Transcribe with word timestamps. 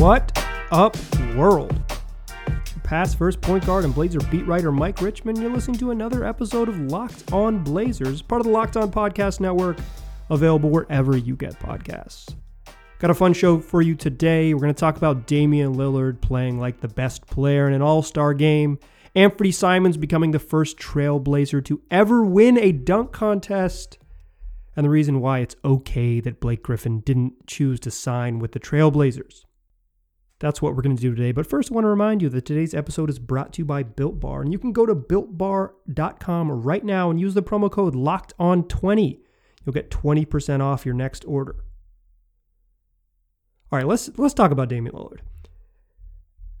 What 0.00 0.42
up, 0.70 0.96
world? 1.36 1.78
Past 2.84 3.18
first 3.18 3.42
point 3.42 3.66
guard 3.66 3.84
and 3.84 3.94
Blazer 3.94 4.18
beat 4.30 4.46
writer 4.46 4.72
Mike 4.72 5.02
Richman. 5.02 5.38
You're 5.38 5.52
listening 5.52 5.76
to 5.76 5.90
another 5.90 6.24
episode 6.24 6.70
of 6.70 6.80
Locked 6.90 7.30
On 7.34 7.62
Blazers, 7.62 8.22
part 8.22 8.40
of 8.40 8.46
the 8.46 8.50
Locked 8.50 8.78
On 8.78 8.90
Podcast 8.90 9.40
Network, 9.40 9.76
available 10.30 10.70
wherever 10.70 11.18
you 11.18 11.36
get 11.36 11.60
podcasts. 11.60 12.34
Got 12.98 13.10
a 13.10 13.14
fun 13.14 13.34
show 13.34 13.60
for 13.60 13.82
you 13.82 13.94
today. 13.94 14.54
We're 14.54 14.62
going 14.62 14.74
to 14.74 14.80
talk 14.80 14.96
about 14.96 15.26
Damian 15.26 15.74
Lillard 15.74 16.22
playing 16.22 16.58
like 16.58 16.80
the 16.80 16.88
best 16.88 17.26
player 17.26 17.68
in 17.68 17.74
an 17.74 17.82
all 17.82 18.00
star 18.00 18.32
game, 18.32 18.78
Anfernee 19.14 19.52
Simons 19.52 19.98
becoming 19.98 20.30
the 20.30 20.38
first 20.38 20.78
trailblazer 20.78 21.62
to 21.66 21.82
ever 21.90 22.22
win 22.22 22.56
a 22.56 22.72
dunk 22.72 23.12
contest, 23.12 23.98
and 24.74 24.86
the 24.86 24.90
reason 24.90 25.20
why 25.20 25.40
it's 25.40 25.56
okay 25.62 26.20
that 26.20 26.40
Blake 26.40 26.62
Griffin 26.62 27.00
didn't 27.00 27.46
choose 27.46 27.78
to 27.80 27.90
sign 27.90 28.38
with 28.38 28.52
the 28.52 28.60
Trailblazers. 28.60 29.44
That's 30.40 30.62
what 30.62 30.74
we're 30.74 30.82
going 30.82 30.96
to 30.96 31.02
do 31.02 31.14
today. 31.14 31.32
But 31.32 31.46
first, 31.46 31.70
I 31.70 31.74
want 31.74 31.84
to 31.84 31.90
remind 31.90 32.22
you 32.22 32.30
that 32.30 32.46
today's 32.46 32.74
episode 32.74 33.10
is 33.10 33.18
brought 33.18 33.52
to 33.52 33.58
you 33.60 33.66
by 33.66 33.82
Built 33.82 34.18
Bar. 34.18 34.40
And 34.40 34.50
you 34.50 34.58
can 34.58 34.72
go 34.72 34.86
to 34.86 34.94
builtbar.com 34.94 36.50
right 36.50 36.82
now 36.82 37.10
and 37.10 37.20
use 37.20 37.34
the 37.34 37.42
promo 37.42 37.70
code 37.70 37.94
LOCKEDON20. 37.94 39.20
You'll 39.64 39.74
get 39.74 39.90
20% 39.90 40.60
off 40.62 40.86
your 40.86 40.94
next 40.94 41.26
order. 41.26 41.56
All 43.70 43.78
right, 43.78 43.86
let's 43.86 44.10
let's 44.16 44.34
talk 44.34 44.50
about 44.50 44.68
Damian 44.68 44.94
Lillard. 44.94 45.20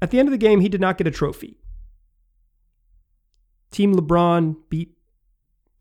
At 0.00 0.10
the 0.10 0.18
end 0.18 0.28
of 0.28 0.32
the 0.32 0.38
game, 0.38 0.60
he 0.60 0.68
did 0.68 0.80
not 0.80 0.96
get 0.96 1.06
a 1.06 1.10
trophy. 1.10 1.58
Team 3.70 3.96
LeBron 3.96 4.56
beat 4.68 4.92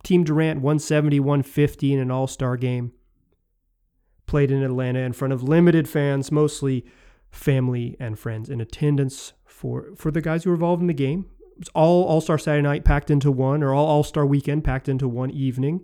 Team 0.03 0.23
Durant 0.23 0.61
170 0.61 1.19
150 1.19 1.93
in 1.93 1.99
an 1.99 2.09
all 2.09 2.27
star 2.27 2.55
game. 2.55 2.93
Played 4.25 4.51
in 4.51 4.63
Atlanta 4.63 4.99
in 4.99 5.13
front 5.13 5.33
of 5.33 5.43
limited 5.43 5.87
fans, 5.87 6.31
mostly 6.31 6.85
family 7.31 7.95
and 7.99 8.17
friends 8.17 8.49
in 8.49 8.61
attendance 8.61 9.33
for, 9.45 9.89
for 9.95 10.11
the 10.11 10.21
guys 10.21 10.43
who 10.43 10.49
were 10.49 10.55
involved 10.55 10.81
in 10.81 10.87
the 10.87 10.93
game. 10.93 11.25
It 11.53 11.59
was 11.59 11.69
all 11.75 12.05
All 12.05 12.21
Star 12.21 12.37
Saturday 12.37 12.61
night 12.61 12.85
packed 12.85 13.11
into 13.11 13.31
one, 13.31 13.63
or 13.63 13.73
all 13.73 13.87
All 13.87 14.03
Star 14.03 14.25
weekend 14.25 14.63
packed 14.63 14.89
into 14.89 15.07
one 15.07 15.31
evening. 15.31 15.81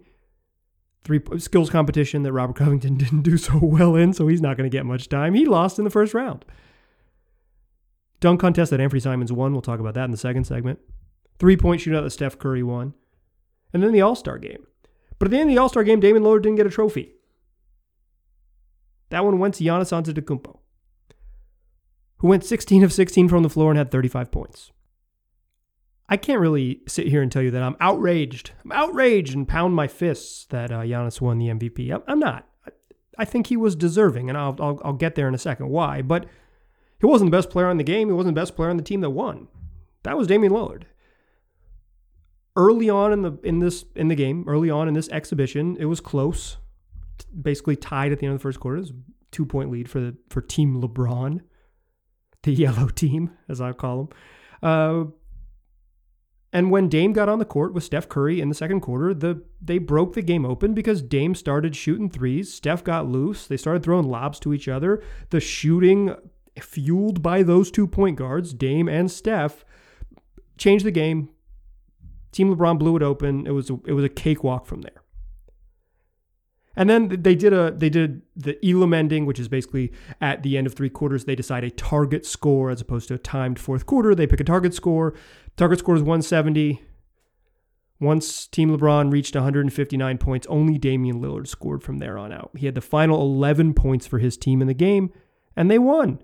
Three 1.03 1.21
skills 1.37 1.69
competition 1.69 2.23
that 2.23 2.33
Robert 2.33 2.55
Covington 2.55 2.97
didn't 2.97 3.21
do 3.21 3.37
so 3.37 3.59
well 3.61 3.95
in, 3.95 4.13
so 4.13 4.27
he's 4.27 4.41
not 4.41 4.57
going 4.57 4.69
to 4.69 4.75
get 4.75 4.85
much 4.85 5.09
time. 5.09 5.33
He 5.33 5.45
lost 5.45 5.77
in 5.77 5.83
the 5.83 5.91
first 5.91 6.13
round. 6.13 6.45
Dunk 8.19 8.39
contest 8.39 8.71
that 8.71 8.79
Anfernee 8.79 9.01
Simons 9.01 9.31
won. 9.31 9.51
We'll 9.51 9.61
talk 9.61 9.79
about 9.79 9.93
that 9.93 10.05
in 10.05 10.11
the 10.11 10.17
second 10.17 10.45
segment. 10.45 10.79
Three 11.37 11.57
point 11.57 11.81
shootout 11.81 12.03
that 12.03 12.11
Steph 12.11 12.39
Curry 12.39 12.63
won 12.63 12.93
and 13.75 13.83
then 13.83 13.91
the 13.91 14.01
All 14.01 14.15
Star 14.15 14.37
game. 14.37 14.65
But 15.19 15.27
at 15.27 15.31
the 15.31 15.37
end 15.37 15.49
of 15.49 15.55
the 15.55 15.61
All 15.61 15.67
Star 15.67 15.83
game, 15.83 15.99
Damian 15.99 16.23
Lillard 16.23 16.43
didn't 16.43 16.55
get 16.55 16.65
a 16.65 16.69
trophy. 16.69 17.11
That 19.09 19.25
one 19.25 19.37
went 19.37 19.55
to 19.55 19.63
Giannis 19.65 19.91
Antetokounmpo, 19.91 20.59
who 22.17 22.27
went 22.27 22.43
16 22.43 22.83
of 22.83 22.93
16 22.93 23.29
from 23.29 23.43
the 23.43 23.49
floor 23.49 23.71
and 23.71 23.77
had 23.77 23.91
35 23.91 24.31
points. 24.31 24.71
I 26.07 26.17
can't 26.17 26.39
really 26.39 26.81
sit 26.87 27.07
here 27.07 27.21
and 27.21 27.31
tell 27.31 27.41
you 27.41 27.51
that 27.51 27.63
I'm 27.63 27.75
outraged. 27.79 28.51
I'm 28.63 28.71
outraged 28.71 29.35
and 29.35 29.47
pound 29.47 29.73
my 29.73 29.87
fists 29.87 30.45
that 30.47 30.71
uh, 30.71 30.81
Giannis 30.81 31.19
won 31.19 31.39
the 31.39 31.47
MVP. 31.47 31.99
I'm 32.07 32.19
not. 32.19 32.47
I 33.17 33.25
think 33.25 33.47
he 33.47 33.57
was 33.57 33.75
deserving, 33.75 34.29
and 34.29 34.37
I'll, 34.37 34.55
I'll, 34.59 34.81
I'll 34.83 34.93
get 34.93 35.15
there 35.15 35.27
in 35.27 35.33
a 35.33 35.39
second 35.39 35.69
why. 35.69 36.01
But 36.01 36.25
he 36.99 37.07
wasn't 37.07 37.31
the 37.31 37.37
best 37.37 37.49
player 37.49 37.67
on 37.67 37.77
the 37.77 37.83
game. 37.83 38.09
He 38.09 38.13
wasn't 38.13 38.35
the 38.35 38.41
best 38.41 38.55
player 38.55 38.69
on 38.69 38.77
the 38.77 38.83
team 38.83 39.01
that 39.01 39.09
won. 39.09 39.47
That 40.03 40.17
was 40.17 40.27
Damian 40.27 40.53
Lillard 40.53 40.83
early 42.55 42.89
on 42.89 43.11
in 43.11 43.21
the 43.21 43.37
in 43.43 43.59
this 43.59 43.85
in 43.95 44.07
the 44.07 44.15
game, 44.15 44.45
early 44.47 44.69
on 44.69 44.87
in 44.87 44.93
this 44.93 45.09
exhibition, 45.09 45.77
it 45.79 45.85
was 45.85 45.99
close. 45.99 46.57
Basically 47.39 47.75
tied 47.75 48.11
at 48.11 48.19
the 48.19 48.25
end 48.25 48.33
of 48.33 48.39
the 48.39 48.43
first 48.43 48.59
quarter. 48.59 48.77
It 48.77 48.81
was 48.81 48.93
two 49.31 49.45
point 49.45 49.71
lead 49.71 49.89
for 49.89 49.99
the 49.99 50.15
for 50.29 50.41
Team 50.41 50.81
LeBron, 50.81 51.41
the 52.45 52.53
yellow 52.63 52.87
team, 52.87 53.31
as 53.49 53.59
I 53.59 53.73
call 53.73 54.05
them. 54.05 54.09
Uh, 54.63 55.11
and 56.53 56.71
when 56.71 56.87
Dame 56.87 57.11
got 57.11 57.27
on 57.27 57.39
the 57.39 57.45
court 57.45 57.73
with 57.73 57.83
Steph 57.83 58.07
Curry 58.07 58.39
in 58.39 58.47
the 58.47 58.55
second 58.55 58.79
quarter, 58.79 59.13
the 59.13 59.43
they 59.61 59.77
broke 59.77 60.13
the 60.13 60.21
game 60.21 60.45
open 60.45 60.73
because 60.73 61.01
Dame 61.01 61.35
started 61.35 61.75
shooting 61.75 62.09
threes. 62.09 62.53
Steph 62.53 62.81
got 62.81 63.09
loose. 63.09 63.45
They 63.45 63.57
started 63.57 63.83
throwing 63.83 64.07
lobs 64.07 64.39
to 64.39 64.53
each 64.53 64.69
other. 64.69 65.03
The 65.31 65.41
shooting, 65.41 66.15
fueled 66.61 67.21
by 67.21 67.43
those 67.43 67.71
two 67.71 67.87
point 67.87 68.17
guards, 68.17 68.53
Dame 68.53 68.87
and 68.87 69.11
Steph, 69.11 69.65
changed 70.57 70.85
the 70.85 70.91
game. 70.91 71.27
Team 72.31 72.55
LeBron 72.55 72.79
blew 72.79 72.95
it 72.95 73.03
open. 73.03 73.45
It 73.45 73.51
was 73.51 73.69
a, 73.69 73.77
it 73.85 73.93
was 73.93 74.05
a 74.05 74.09
cakewalk 74.09 74.65
from 74.65 74.81
there. 74.81 75.01
And 76.75 76.89
then 76.89 77.07
they 77.07 77.35
did 77.35 77.53
a 77.53 77.71
they 77.71 77.89
did 77.89 78.21
the 78.35 78.57
Elam 78.65 78.93
ending, 78.93 79.25
which 79.25 79.39
is 79.39 79.47
basically 79.47 79.91
at 80.19 80.43
the 80.43 80.57
end 80.57 80.67
of 80.67 80.73
three 80.73 80.89
quarters 80.89 81.25
they 81.25 81.35
decide 81.35 81.63
a 81.63 81.71
target 81.71 82.25
score 82.25 82.69
as 82.69 82.81
opposed 82.81 83.07
to 83.07 83.13
a 83.13 83.17
timed 83.17 83.59
fourth 83.59 83.85
quarter. 83.85 84.13
They 84.13 84.27
pick 84.27 84.39
a 84.39 84.43
target 84.43 84.73
score. 84.73 85.13
Target 85.57 85.79
score 85.79 85.95
is 85.95 86.01
170. 86.01 86.81
Once 87.99 88.47
Team 88.47 88.75
LeBron 88.75 89.11
reached 89.11 89.35
159 89.35 90.17
points, 90.17 90.45
only 90.47 90.77
Damian 90.77 91.21
Lillard 91.21 91.47
scored 91.47 91.81
from 91.81 91.99
there 91.99 92.17
on 92.17 92.33
out. 92.33 92.51
He 92.57 92.65
had 92.65 92.75
the 92.75 92.81
final 92.81 93.21
11 93.21 93.73
points 93.73 94.05
for 94.05 94.19
his 94.19 94.35
team 94.35 94.61
in 94.61 94.67
the 94.67 94.73
game, 94.73 95.13
and 95.55 95.71
they 95.71 95.79
won. 95.79 96.19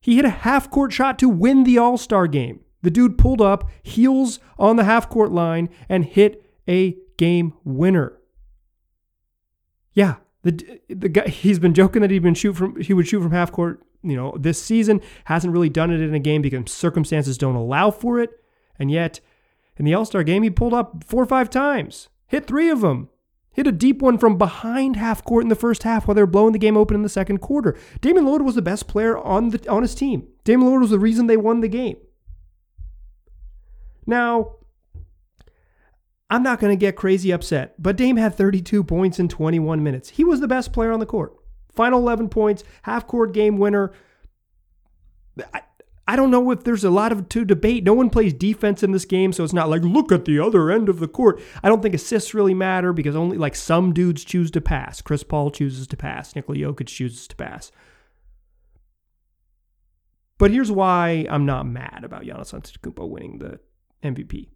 He 0.00 0.16
hit 0.16 0.24
a 0.24 0.30
half 0.30 0.70
court 0.70 0.92
shot 0.92 1.18
to 1.18 1.28
win 1.28 1.64
the 1.64 1.78
All 1.78 1.98
Star 1.98 2.28
game. 2.28 2.60
The 2.82 2.92
dude 2.92 3.18
pulled 3.18 3.40
up, 3.40 3.68
heels 3.82 4.38
on 4.56 4.76
the 4.76 4.84
half 4.84 5.08
court 5.08 5.32
line, 5.32 5.68
and 5.88 6.04
hit 6.04 6.44
a 6.68 6.96
game 7.16 7.54
winner. 7.64 8.16
Yeah, 9.96 10.16
the 10.42 10.80
the 10.88 11.08
guy 11.08 11.26
he's 11.28 11.58
been 11.58 11.74
joking 11.74 12.02
that 12.02 12.10
he'd 12.10 12.22
been 12.22 12.34
shoot 12.34 12.52
from 12.52 12.80
he 12.80 12.92
would 12.92 13.08
shoot 13.08 13.22
from 13.22 13.32
half 13.32 13.50
court, 13.50 13.82
you 14.02 14.14
know, 14.14 14.36
this 14.38 14.62
season. 14.62 15.00
Hasn't 15.24 15.52
really 15.52 15.70
done 15.70 15.90
it 15.90 16.00
in 16.00 16.14
a 16.14 16.20
game 16.20 16.42
because 16.42 16.70
circumstances 16.70 17.38
don't 17.38 17.56
allow 17.56 17.90
for 17.90 18.20
it. 18.20 18.30
And 18.78 18.90
yet, 18.90 19.20
in 19.78 19.86
the 19.86 19.94
All 19.94 20.04
Star 20.04 20.22
game, 20.22 20.42
he 20.42 20.50
pulled 20.50 20.74
up 20.74 21.02
four 21.02 21.22
or 21.22 21.26
five 21.26 21.48
times, 21.48 22.10
hit 22.26 22.46
three 22.46 22.68
of 22.68 22.82
them, 22.82 23.08
hit 23.52 23.66
a 23.66 23.72
deep 23.72 24.02
one 24.02 24.18
from 24.18 24.36
behind 24.36 24.96
half 24.96 25.24
court 25.24 25.42
in 25.42 25.48
the 25.48 25.54
first 25.54 25.82
half 25.84 26.06
while 26.06 26.14
they 26.14 26.22
were 26.22 26.26
blowing 26.26 26.52
the 26.52 26.58
game 26.58 26.76
open 26.76 26.94
in 26.94 27.02
the 27.02 27.08
second 27.08 27.38
quarter. 27.38 27.74
Damian 28.02 28.26
Lillard 28.26 28.44
was 28.44 28.54
the 28.54 28.60
best 28.60 28.86
player 28.86 29.16
on 29.16 29.48
the 29.48 29.66
on 29.66 29.80
his 29.80 29.94
team. 29.94 30.28
Damian 30.44 30.70
Lillard 30.70 30.82
was 30.82 30.90
the 30.90 30.98
reason 30.98 31.26
they 31.26 31.38
won 31.38 31.60
the 31.62 31.68
game. 31.68 31.96
Now, 34.06 34.56
I'm 36.28 36.42
not 36.42 36.58
going 36.58 36.72
to 36.72 36.80
get 36.80 36.96
crazy 36.96 37.30
upset, 37.30 37.80
but 37.80 37.96
Dame 37.96 38.16
had 38.16 38.34
32 38.34 38.82
points 38.82 39.18
in 39.18 39.28
21 39.28 39.82
minutes. 39.82 40.10
He 40.10 40.24
was 40.24 40.40
the 40.40 40.48
best 40.48 40.72
player 40.72 40.90
on 40.90 41.00
the 41.00 41.06
court. 41.06 41.34
Final 41.72 42.00
11 42.00 42.28
points, 42.30 42.64
half 42.82 43.06
court 43.06 43.32
game 43.32 43.58
winner. 43.58 43.92
I, 45.54 45.60
I 46.08 46.16
don't 46.16 46.30
know 46.30 46.50
if 46.50 46.64
there's 46.64 46.84
a 46.84 46.90
lot 46.90 47.12
of 47.12 47.28
to 47.28 47.44
debate. 47.44 47.84
No 47.84 47.92
one 47.92 48.10
plays 48.10 48.32
defense 48.32 48.82
in 48.82 48.92
this 48.92 49.04
game, 49.04 49.32
so 49.32 49.44
it's 49.44 49.52
not 49.52 49.68
like 49.68 49.82
look 49.82 50.10
at 50.10 50.24
the 50.24 50.38
other 50.38 50.70
end 50.70 50.88
of 50.88 51.00
the 51.00 51.08
court. 51.08 51.40
I 51.62 51.68
don't 51.68 51.82
think 51.82 51.94
assists 51.94 52.32
really 52.32 52.54
matter 52.54 52.92
because 52.92 53.16
only 53.16 53.36
like 53.36 53.54
some 53.54 53.92
dudes 53.92 54.24
choose 54.24 54.50
to 54.52 54.60
pass. 54.60 55.00
Chris 55.02 55.22
Paul 55.22 55.50
chooses 55.50 55.86
to 55.88 55.96
pass. 55.96 56.34
Nikola 56.34 56.58
Jokic 56.58 56.86
chooses 56.86 57.26
to 57.28 57.36
pass. 57.36 57.70
But 60.38 60.50
here's 60.50 60.70
why 60.70 61.26
I'm 61.28 61.46
not 61.46 61.66
mad 61.66 62.02
about 62.04 62.22
Giannis 62.22 62.52
Antetokounmpo 62.52 63.08
winning 63.08 63.38
the 63.38 63.58
MVP. 64.02 64.48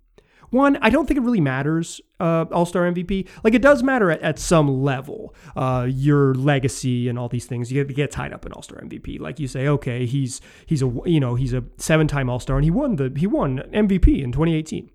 One, 0.51 0.79
I 0.83 0.91
don't 0.91 1.07
think 1.07 1.19
it 1.19 1.23
really 1.23 1.41
matters, 1.41 2.01
uh, 2.19 2.45
All 2.53 2.67
Star 2.67 2.83
MVP. 2.91 3.29
Like 3.45 3.55
it 3.55 3.63
does 3.63 3.83
matter 3.83 4.11
at, 4.11 4.21
at 4.21 4.39
some 4.39 4.83
level, 4.83 5.35
uh, 5.57 5.87
your 5.89 6.35
legacy 6.35 7.09
and 7.09 7.19
all 7.19 7.29
these 7.29 7.47
things. 7.47 7.71
You 7.71 7.85
get, 7.85 7.95
get 7.95 8.11
tied 8.11 8.33
up 8.33 8.45
in 8.45 8.53
All 8.53 8.63
Star 8.63 8.81
MVP. 8.81 9.21
Like 9.21 9.39
you 9.39 9.47
say, 9.47 9.69
okay, 9.69 10.07
he's 10.07 10.41
he's 10.67 10.83
a 10.83 10.93
you 11.07 11.21
know 11.21 11.37
he's 11.37 11.53
a 11.53 11.65
seven 11.77 12.09
time 12.09 12.29
All 12.29 12.41
Star 12.41 12.57
and 12.57 12.65
he 12.65 12.71
won 12.71 12.97
the 12.97 13.13
he 13.17 13.27
won 13.27 13.59
MVP 13.73 14.23
in 14.23 14.33
2018. 14.33 14.91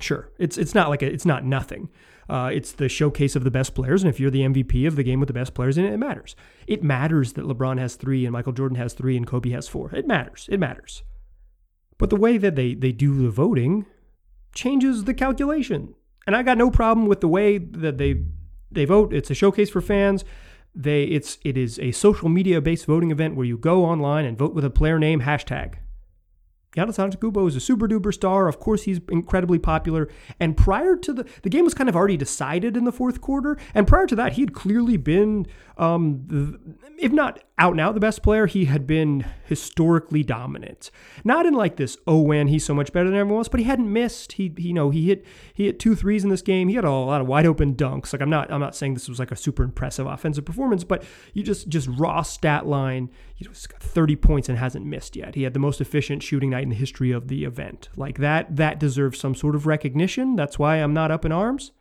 Sure, 0.00 0.30
it's 0.38 0.58
it's 0.58 0.74
not 0.74 0.88
like 0.88 1.02
a, 1.02 1.06
it's 1.06 1.26
not 1.26 1.44
nothing. 1.44 1.88
Uh, 2.28 2.50
it's 2.52 2.72
the 2.72 2.88
showcase 2.88 3.36
of 3.36 3.44
the 3.44 3.52
best 3.52 3.72
players, 3.72 4.02
and 4.02 4.10
if 4.10 4.18
you're 4.18 4.32
the 4.32 4.40
MVP 4.40 4.84
of 4.88 4.96
the 4.96 5.04
game 5.04 5.20
with 5.20 5.28
the 5.28 5.32
best 5.32 5.54
players 5.54 5.78
in 5.78 5.84
it, 5.84 5.92
it 5.92 5.98
matters. 5.98 6.34
It 6.66 6.82
matters 6.82 7.34
that 7.34 7.44
LeBron 7.44 7.78
has 7.78 7.94
three 7.94 8.26
and 8.26 8.32
Michael 8.32 8.52
Jordan 8.52 8.76
has 8.78 8.94
three 8.94 9.16
and 9.16 9.24
Kobe 9.24 9.50
has 9.50 9.68
four. 9.68 9.94
It 9.94 10.08
matters. 10.08 10.48
It 10.50 10.58
matters. 10.58 11.04
But 11.98 12.10
the 12.10 12.16
way 12.16 12.36
that 12.36 12.56
they, 12.56 12.74
they 12.74 12.92
do 12.92 13.22
the 13.22 13.30
voting 13.30 13.86
changes 14.56 15.04
the 15.04 15.14
calculation. 15.14 15.94
And 16.26 16.34
I 16.34 16.42
got 16.42 16.58
no 16.58 16.70
problem 16.70 17.06
with 17.06 17.20
the 17.20 17.28
way 17.28 17.58
that 17.58 17.98
they 17.98 18.24
they 18.72 18.84
vote. 18.84 19.12
It's 19.12 19.30
a 19.30 19.34
showcase 19.34 19.70
for 19.70 19.80
fans. 19.80 20.24
They 20.74 21.04
it's 21.04 21.38
it 21.44 21.56
is 21.56 21.78
a 21.78 21.92
social 21.92 22.28
media 22.28 22.60
based 22.60 22.86
voting 22.86 23.12
event 23.12 23.36
where 23.36 23.46
you 23.46 23.56
go 23.56 23.84
online 23.84 24.24
and 24.24 24.36
vote 24.36 24.54
with 24.54 24.64
a 24.64 24.70
player 24.70 24.98
name 24.98 25.20
hashtag. 25.20 25.76
Giannis 26.76 26.98
Antetokounmpo 26.98 27.48
is 27.48 27.56
a 27.56 27.60
super 27.60 27.88
duper 27.88 28.12
star. 28.12 28.48
Of 28.48 28.60
course, 28.60 28.82
he's 28.82 29.00
incredibly 29.08 29.58
popular. 29.58 30.08
And 30.38 30.56
prior 30.56 30.96
to 30.96 31.12
the 31.12 31.26
the 31.42 31.48
game 31.48 31.64
was 31.64 31.74
kind 31.74 31.88
of 31.88 31.96
already 31.96 32.16
decided 32.16 32.76
in 32.76 32.84
the 32.84 32.92
fourth 32.92 33.20
quarter. 33.20 33.56
And 33.74 33.86
prior 33.86 34.06
to 34.06 34.16
that, 34.16 34.34
he 34.34 34.42
had 34.42 34.52
clearly 34.52 34.96
been, 34.96 35.46
um, 35.78 36.76
if 36.98 37.12
not 37.12 37.42
out 37.58 37.72
and 37.72 37.80
out 37.80 37.94
the 37.94 38.00
best 38.00 38.22
player, 38.22 38.46
he 38.46 38.66
had 38.66 38.86
been 38.86 39.24
historically 39.44 40.22
dominant. 40.22 40.90
Not 41.24 41.46
in 41.46 41.54
like 41.54 41.76
this, 41.76 41.96
oh 42.06 42.26
man, 42.26 42.48
he's 42.48 42.64
so 42.64 42.74
much 42.74 42.92
better 42.92 43.08
than 43.08 43.18
everyone 43.18 43.40
else, 43.40 43.48
but 43.48 43.60
he 43.60 43.64
hadn't 43.64 43.90
missed. 43.90 44.32
He, 44.32 44.52
he 44.56 44.68
you 44.68 44.74
know, 44.74 44.90
he 44.90 45.06
hit 45.06 45.24
he 45.54 45.64
hit 45.64 45.80
two 45.80 45.94
threes 45.94 46.24
in 46.24 46.30
this 46.30 46.42
game. 46.42 46.68
He 46.68 46.74
had 46.74 46.84
a 46.84 46.90
lot 46.90 47.22
of 47.22 47.26
wide 47.26 47.46
open 47.46 47.74
dunks. 47.74 48.12
Like 48.12 48.20
I'm 48.20 48.30
not 48.30 48.52
I'm 48.52 48.60
not 48.60 48.76
saying 48.76 48.94
this 48.94 49.08
was 49.08 49.18
like 49.18 49.32
a 49.32 49.36
super 49.36 49.62
impressive 49.62 50.06
offensive 50.06 50.44
performance, 50.44 50.84
but 50.84 51.04
you 51.32 51.42
just 51.42 51.68
just 51.68 51.88
raw 51.88 52.20
stat 52.20 52.66
line. 52.66 53.10
He's 53.36 53.66
got 53.66 53.82
30 53.82 54.16
points 54.16 54.48
and 54.48 54.58
hasn't 54.58 54.86
missed 54.86 55.14
yet. 55.14 55.34
He 55.34 55.42
had 55.42 55.52
the 55.52 55.60
most 55.60 55.80
efficient 55.80 56.22
shooting 56.22 56.50
night 56.50 56.62
in 56.62 56.70
the 56.70 56.74
history 56.74 57.12
of 57.12 57.28
the 57.28 57.44
event. 57.44 57.88
Like 57.96 58.18
that, 58.18 58.56
that 58.56 58.80
deserves 58.80 59.20
some 59.20 59.34
sort 59.34 59.54
of 59.54 59.66
recognition. 59.66 60.36
That's 60.36 60.58
why 60.58 60.76
I'm 60.76 60.94
not 60.94 61.10
up 61.10 61.24
in 61.24 61.32
arms. 61.32 61.72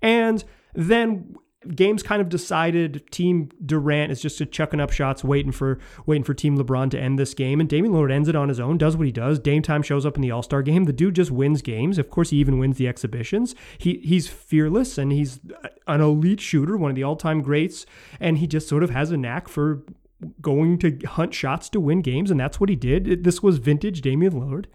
And 0.00 0.44
then 0.74 1.36
games 1.74 2.02
kind 2.02 2.20
of 2.20 2.28
decided 2.28 3.04
team 3.10 3.48
Durant 3.64 4.10
is 4.10 4.20
just 4.20 4.42
chucking 4.50 4.80
up 4.80 4.90
shots 4.90 5.22
waiting 5.22 5.52
for 5.52 5.78
waiting 6.06 6.24
for 6.24 6.34
team 6.34 6.58
LeBron 6.58 6.90
to 6.90 6.98
end 6.98 7.18
this 7.18 7.34
game 7.34 7.60
and 7.60 7.68
Damian 7.68 7.94
Lillard 7.94 8.10
ends 8.10 8.28
it 8.28 8.34
on 8.34 8.48
his 8.48 8.58
own 8.58 8.78
does 8.78 8.96
what 8.96 9.06
he 9.06 9.12
does 9.12 9.38
Dame 9.38 9.62
time 9.62 9.82
shows 9.82 10.04
up 10.04 10.16
in 10.16 10.22
the 10.22 10.30
All-Star 10.30 10.62
game 10.62 10.84
the 10.84 10.92
dude 10.92 11.14
just 11.14 11.30
wins 11.30 11.62
games 11.62 11.98
of 11.98 12.10
course 12.10 12.30
he 12.30 12.38
even 12.38 12.58
wins 12.58 12.78
the 12.78 12.88
exhibitions 12.88 13.54
he 13.78 14.00
he's 14.02 14.26
fearless 14.26 14.98
and 14.98 15.12
he's 15.12 15.38
an 15.86 16.00
elite 16.00 16.40
shooter 16.40 16.76
one 16.76 16.90
of 16.90 16.96
the 16.96 17.04
all-time 17.04 17.42
greats 17.42 17.86
and 18.18 18.38
he 18.38 18.48
just 18.48 18.68
sort 18.68 18.82
of 18.82 18.90
has 18.90 19.12
a 19.12 19.16
knack 19.16 19.46
for 19.48 19.84
going 20.40 20.78
to 20.78 20.98
hunt 21.06 21.34
shots 21.34 21.68
to 21.70 21.80
win 21.80 22.00
games, 22.00 22.30
and 22.30 22.38
that's 22.38 22.60
what 22.60 22.68
he 22.68 22.76
did. 22.76 23.24
This 23.24 23.42
was 23.42 23.58
vintage 23.58 24.00
Damian 24.00 24.32
Lillard. 24.32 24.66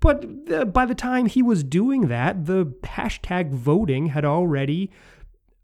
But 0.00 0.26
uh, 0.52 0.64
by 0.66 0.84
the 0.84 0.94
time 0.94 1.26
he 1.26 1.42
was 1.42 1.64
doing 1.64 2.08
that, 2.08 2.46
the 2.46 2.66
hashtag 2.84 3.50
voting 3.50 4.06
had 4.06 4.24
already 4.24 4.90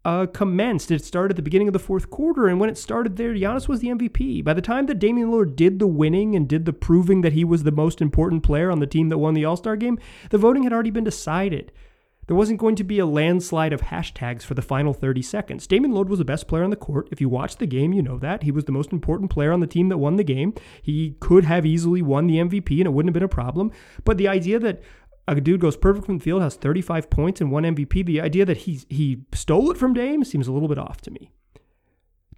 uh, 0.05 0.25
commenced. 0.25 0.91
It 0.91 1.03
started 1.03 1.33
at 1.33 1.35
the 1.37 1.43
beginning 1.43 1.67
of 1.67 1.73
the 1.73 1.79
fourth 1.79 2.09
quarter, 2.09 2.47
and 2.47 2.59
when 2.59 2.69
it 2.69 2.77
started 2.77 3.15
there, 3.15 3.33
Giannis 3.33 3.67
was 3.67 3.79
the 3.79 3.89
MVP. 3.89 4.43
By 4.43 4.53
the 4.53 4.61
time 4.61 4.87
that 4.87 4.99
Damian 4.99 5.29
Lillard 5.31 5.55
did 5.55 5.79
the 5.79 5.87
winning 5.87 6.35
and 6.35 6.47
did 6.47 6.65
the 6.65 6.73
proving 6.73 7.21
that 7.21 7.33
he 7.33 7.43
was 7.43 7.63
the 7.63 7.71
most 7.71 8.01
important 8.01 8.43
player 8.43 8.71
on 8.71 8.79
the 8.79 8.87
team 8.87 9.09
that 9.09 9.19
won 9.19 9.33
the 9.33 9.45
All 9.45 9.55
Star 9.55 9.75
game, 9.75 9.99
the 10.29 10.37
voting 10.37 10.63
had 10.63 10.73
already 10.73 10.89
been 10.89 11.03
decided. 11.03 11.71
There 12.27 12.35
wasn't 12.35 12.59
going 12.59 12.75
to 12.77 12.83
be 12.83 12.99
a 12.99 13.05
landslide 13.05 13.73
of 13.73 13.81
hashtags 13.81 14.43
for 14.43 14.53
the 14.53 14.61
final 14.61 14.93
30 14.93 15.21
seconds. 15.21 15.67
Damian 15.67 15.93
Lillard 15.93 16.07
was 16.07 16.19
the 16.19 16.25
best 16.25 16.47
player 16.47 16.63
on 16.63 16.69
the 16.69 16.75
court. 16.75 17.09
If 17.11 17.19
you 17.19 17.27
watch 17.27 17.57
the 17.57 17.65
game, 17.65 17.93
you 17.93 18.01
know 18.01 18.17
that. 18.19 18.43
He 18.43 18.51
was 18.51 18.65
the 18.65 18.71
most 18.71 18.91
important 18.91 19.29
player 19.29 19.51
on 19.51 19.59
the 19.59 19.67
team 19.67 19.89
that 19.89 19.97
won 19.97 20.15
the 20.15 20.23
game. 20.23 20.53
He 20.81 21.15
could 21.19 21.43
have 21.45 21.65
easily 21.65 22.01
won 22.01 22.27
the 22.27 22.37
MVP 22.37 22.77
and 22.77 22.87
it 22.87 22.93
wouldn't 22.93 23.09
have 23.09 23.13
been 23.13 23.23
a 23.23 23.27
problem. 23.27 23.71
But 24.05 24.17
the 24.17 24.27
idea 24.27 24.59
that 24.59 24.81
a 25.27 25.39
dude 25.39 25.61
goes 25.61 25.77
perfect 25.77 26.05
from 26.05 26.17
the 26.17 26.23
field, 26.23 26.41
has 26.41 26.55
35 26.55 27.09
points 27.09 27.41
and 27.41 27.51
one 27.51 27.63
MVP, 27.63 28.05
the 28.05 28.21
idea 28.21 28.45
that 28.45 28.57
he, 28.57 28.81
he 28.89 29.23
stole 29.33 29.71
it 29.71 29.77
from 29.77 29.93
Dame 29.93 30.23
seems 30.23 30.47
a 30.47 30.51
little 30.51 30.67
bit 30.67 30.77
off 30.77 31.01
to 31.01 31.11
me. 31.11 31.31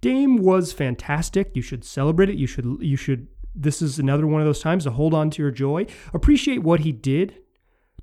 Dame 0.00 0.36
was 0.38 0.72
fantastic. 0.72 1.54
You 1.54 1.62
should 1.62 1.84
celebrate 1.84 2.28
it. 2.28 2.36
You 2.36 2.46
should 2.46 2.78
you 2.80 2.96
should 2.96 3.28
this 3.54 3.80
is 3.80 3.98
another 3.98 4.26
one 4.26 4.40
of 4.42 4.46
those 4.46 4.60
times 4.60 4.84
to 4.84 4.90
hold 4.90 5.14
on 5.14 5.30
to 5.30 5.42
your 5.42 5.50
joy. 5.50 5.86
Appreciate 6.12 6.62
what 6.62 6.80
he 6.80 6.92
did 6.92 7.38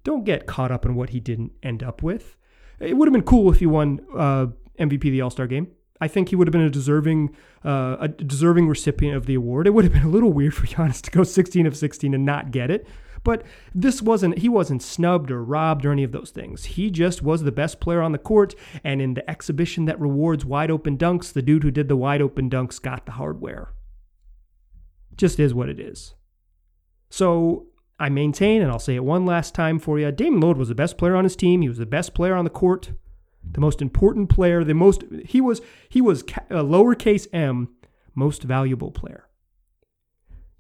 don't 0.04 0.24
get 0.24 0.46
caught 0.46 0.72
up 0.72 0.86
in 0.86 0.96
what 0.96 1.12
he 1.12 1.20
didn't 1.20 1.54
end 1.62 1.84
up 1.84 2.04
with. 2.04 2.38
It 2.80 2.98
would 2.98 3.08
have 3.08 3.14
been 3.14 3.24
cool 3.24 3.52
if 3.52 3.60
he 3.60 3.66
won 3.66 4.02
uh, 4.16 4.48
MVP 4.80 5.02
the 5.04 5.22
All 5.22 5.30
Star 5.30 5.48
game. 5.48 5.68
I 6.02 6.08
think 6.08 6.30
he 6.30 6.36
would 6.36 6.48
have 6.48 6.52
been 6.52 6.62
a 6.62 6.70
deserving 6.70 7.36
uh, 7.64 7.98
a 8.00 8.08
deserving 8.10 8.68
recipient 8.68 9.16
of 9.16 9.26
the 9.26 9.36
award. 9.36 9.68
It 9.68 9.72
would 9.72 9.86
have 9.86 9.94
been 9.94 10.04
a 10.04 10.10
little 10.10 10.34
weird 10.34 10.54
for 10.54 10.68
Giannis 10.68 11.02
to 11.04 11.12
go 11.12 11.24
16 11.24 11.66
of 11.66 11.78
16 11.78 12.14
and 12.14 12.26
not 12.26 12.52
get 12.52 12.70
it. 12.70 12.88
But 13.24 13.44
this 13.74 14.02
wasn't 14.02 14.40
he 14.40 14.50
wasn't 14.50 14.84
snubbed 14.84 15.32
or 15.32 15.44
robbed 15.44 15.86
or 15.86 15.92
any 15.92 16.04
of 16.04 16.12
those 16.12 16.32
things. 16.32 16.66
He 16.66 16.92
just 16.92 17.22
was 17.22 17.44
the 17.44 17.54
best 17.54 17.80
player 17.80 18.02
on 18.02 18.12
the 18.12 18.18
court 18.18 18.54
and 18.84 19.02
in 19.02 19.14
the 19.14 19.30
exhibition 19.30 19.86
that 19.86 20.00
rewards 20.00 20.44
wide 20.44 20.70
open 20.70 20.98
dunks, 20.98 21.32
the 21.32 21.42
dude 21.42 21.64
who 21.64 21.72
did 21.72 21.88
the 21.88 21.96
wide 21.96 22.22
open 22.22 22.50
dunks 22.50 22.82
got 22.82 23.06
the 23.06 23.14
hardware. 23.14 23.72
Just 25.16 25.40
is 25.40 25.54
what 25.54 25.70
it 25.70 25.80
is. 25.80 26.16
So 27.10 27.68
I 28.00 28.10
maintain, 28.10 28.62
and 28.62 28.72
I'll 28.72 28.80
say 28.80 28.96
it 28.96 29.04
one 29.04 29.26
last 29.26 29.54
time 29.54 29.80
for 29.80 30.00
you 30.00 30.12
Damian 30.12 30.42
Lillard 30.42 30.58
was 30.58 30.70
the 30.70 30.76
best 30.76 30.98
player 30.98 31.16
on 31.16 31.24
his 31.24 31.36
team. 31.36 31.62
He 31.62 31.70
was 31.70 31.78
the 31.78 31.86
best 31.86 32.14
player 32.14 32.36
on 32.36 32.44
the 32.44 32.50
court, 32.50 32.92
the 33.50 33.62
most 33.62 33.82
important 33.82 34.30
player, 34.30 34.64
the 34.64 34.74
most, 34.74 35.04
he 35.26 35.42
was, 35.42 35.62
he 35.90 36.02
was 36.02 36.22
a 36.50 36.64
lowercase 36.64 37.28
m, 37.34 37.70
most 38.16 38.44
valuable 38.44 38.92
player. 38.92 39.28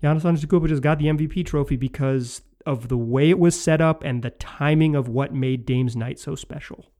Giannis 0.01 0.23
Antetokounmpo 0.23 0.67
just 0.67 0.83
got 0.83 0.99
the 0.99 1.05
MVP 1.05 1.45
trophy 1.45 1.77
because 1.77 2.41
of 2.65 2.89
the 2.89 2.97
way 2.97 3.29
it 3.29 3.39
was 3.39 3.59
set 3.59 3.81
up 3.81 4.03
and 4.03 4.21
the 4.21 4.31
timing 4.31 4.95
of 4.95 5.07
what 5.07 5.33
made 5.33 5.65
Dame's 5.65 5.95
night 5.95 6.19
so 6.19 6.35
special. 6.35 6.91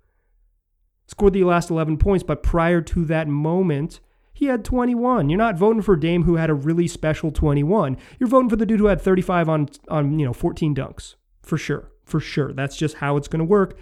Scored 1.07 1.33
the 1.33 1.43
last 1.43 1.69
11 1.69 1.97
points, 1.97 2.23
but 2.23 2.43
prior 2.43 2.81
to 2.81 3.05
that 3.05 3.27
moment, 3.27 3.99
he 4.33 4.47
had 4.47 4.65
21. 4.65 5.29
You're 5.29 5.37
not 5.37 5.57
voting 5.57 5.83
for 5.83 5.95
Dame 5.95 6.23
who 6.23 6.35
had 6.35 6.49
a 6.49 6.55
really 6.55 6.87
special 6.87 7.31
21. 7.31 7.97
You're 8.19 8.27
voting 8.27 8.49
for 8.49 8.55
the 8.55 8.65
dude 8.65 8.79
who 8.79 8.87
had 8.87 8.99
35 8.99 9.47
on 9.47 9.69
on, 9.87 10.19
you 10.19 10.25
know, 10.25 10.33
14 10.33 10.75
dunks. 10.75 11.15
For 11.43 11.57
sure. 11.57 11.91
For 12.03 12.19
sure. 12.19 12.51
That's 12.51 12.75
just 12.75 12.95
how 12.95 13.15
it's 13.15 13.27
going 13.27 13.39
to 13.39 13.45
work. 13.45 13.77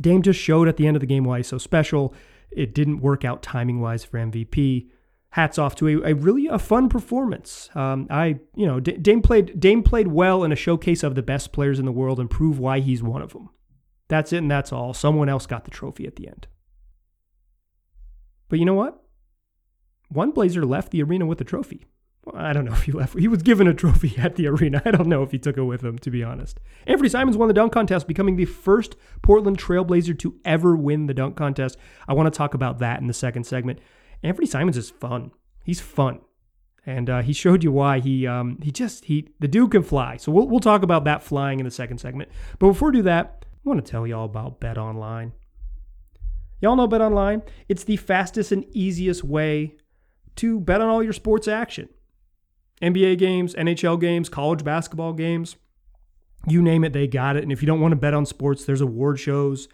Dame 0.00 0.22
just 0.22 0.40
showed 0.40 0.68
at 0.68 0.76
the 0.76 0.86
end 0.86 0.96
of 0.96 1.00
the 1.00 1.06
game 1.06 1.24
why 1.24 1.38
he's 1.38 1.48
so 1.48 1.58
special. 1.58 2.14
It 2.50 2.74
didn't 2.74 3.00
work 3.00 3.24
out 3.24 3.42
timing 3.42 3.80
wise 3.80 4.04
for 4.04 4.18
MVP. 4.18 4.88
Hats 5.30 5.58
off 5.58 5.74
to 5.76 5.88
a, 5.88 6.10
a 6.10 6.14
really 6.14 6.46
a 6.46 6.58
fun 6.58 6.88
performance. 6.88 7.70
Um, 7.74 8.06
I 8.08 8.38
you 8.54 8.66
know 8.66 8.78
Dame 8.80 9.22
played 9.22 9.58
Dame 9.58 9.82
played 9.82 10.08
well 10.08 10.44
in 10.44 10.52
a 10.52 10.56
showcase 10.56 11.02
of 11.02 11.14
the 11.14 11.22
best 11.22 11.52
players 11.52 11.78
in 11.78 11.86
the 11.86 11.92
world 11.92 12.20
and 12.20 12.30
prove 12.30 12.58
why 12.58 12.80
he's 12.80 13.02
one 13.02 13.22
of 13.22 13.32
them. 13.32 13.48
That's 14.08 14.32
it 14.32 14.38
and 14.38 14.50
that's 14.50 14.72
all. 14.72 14.92
Someone 14.94 15.30
else 15.30 15.46
got 15.46 15.64
the 15.64 15.70
trophy 15.70 16.06
at 16.06 16.16
the 16.16 16.28
end. 16.28 16.46
But 18.52 18.58
you 18.58 18.66
know 18.66 18.74
what? 18.74 19.02
One 20.10 20.30
Blazer 20.30 20.66
left 20.66 20.90
the 20.90 21.02
arena 21.02 21.24
with 21.24 21.40
a 21.40 21.44
trophy. 21.44 21.86
Well, 22.26 22.36
I 22.36 22.52
don't 22.52 22.66
know 22.66 22.72
if 22.74 22.82
he 22.82 22.92
left. 22.92 23.18
He 23.18 23.26
was 23.26 23.42
given 23.42 23.66
a 23.66 23.72
trophy 23.72 24.14
at 24.18 24.36
the 24.36 24.46
arena. 24.46 24.82
I 24.84 24.90
don't 24.90 25.06
know 25.06 25.22
if 25.22 25.30
he 25.30 25.38
took 25.38 25.56
it 25.56 25.62
with 25.62 25.82
him, 25.82 25.98
to 26.00 26.10
be 26.10 26.22
honest. 26.22 26.60
Anfernee 26.86 27.10
Simons 27.10 27.38
won 27.38 27.48
the 27.48 27.54
dunk 27.54 27.72
contest, 27.72 28.06
becoming 28.06 28.36
the 28.36 28.44
first 28.44 28.94
Portland 29.22 29.56
Trailblazer 29.56 30.18
to 30.18 30.38
ever 30.44 30.76
win 30.76 31.06
the 31.06 31.14
dunk 31.14 31.34
contest. 31.34 31.78
I 32.06 32.12
want 32.12 32.30
to 32.30 32.36
talk 32.36 32.52
about 32.52 32.78
that 32.80 33.00
in 33.00 33.06
the 33.06 33.14
second 33.14 33.44
segment. 33.44 33.78
Anfernee 34.22 34.46
Simons 34.46 34.76
is 34.76 34.90
fun. 34.90 35.30
He's 35.64 35.80
fun, 35.80 36.20
and 36.84 37.08
uh, 37.08 37.22
he 37.22 37.32
showed 37.32 37.64
you 37.64 37.72
why. 37.72 38.00
He 38.00 38.26
um, 38.26 38.58
he 38.60 38.70
just 38.70 39.06
he 39.06 39.30
the 39.40 39.48
dude 39.48 39.70
can 39.70 39.82
fly. 39.82 40.18
So 40.18 40.30
we'll 40.30 40.46
we'll 40.46 40.60
talk 40.60 40.82
about 40.82 41.04
that 41.04 41.22
flying 41.22 41.58
in 41.58 41.64
the 41.64 41.70
second 41.70 42.00
segment. 42.02 42.28
But 42.58 42.66
before 42.66 42.90
we 42.90 42.98
do 42.98 43.02
that, 43.04 43.46
I 43.46 43.56
want 43.64 43.82
to 43.82 43.90
tell 43.90 44.06
you 44.06 44.14
all 44.14 44.26
about 44.26 44.60
Bet 44.60 44.76
Online. 44.76 45.32
Y'all 46.62 46.76
know 46.76 46.86
Bet 46.86 47.00
Online? 47.00 47.42
It's 47.68 47.84
the 47.84 47.96
fastest 47.96 48.52
and 48.52 48.64
easiest 48.70 49.24
way 49.24 49.74
to 50.36 50.60
bet 50.60 50.80
on 50.80 50.88
all 50.88 51.02
your 51.02 51.12
sports 51.12 51.48
action. 51.48 51.88
NBA 52.80 53.18
games, 53.18 53.54
NHL 53.54 54.00
games, 54.00 54.28
college 54.28 54.64
basketball 54.64 55.12
games, 55.12 55.56
you 56.46 56.62
name 56.62 56.84
it, 56.84 56.92
they 56.92 57.06
got 57.06 57.36
it. 57.36 57.42
And 57.42 57.52
if 57.52 57.62
you 57.62 57.66
don't 57.66 57.80
want 57.80 57.92
to 57.92 57.96
bet 57.96 58.14
on 58.14 58.26
sports, 58.26 58.64
there's 58.64 58.80
award 58.80 59.18
shows, 59.18 59.68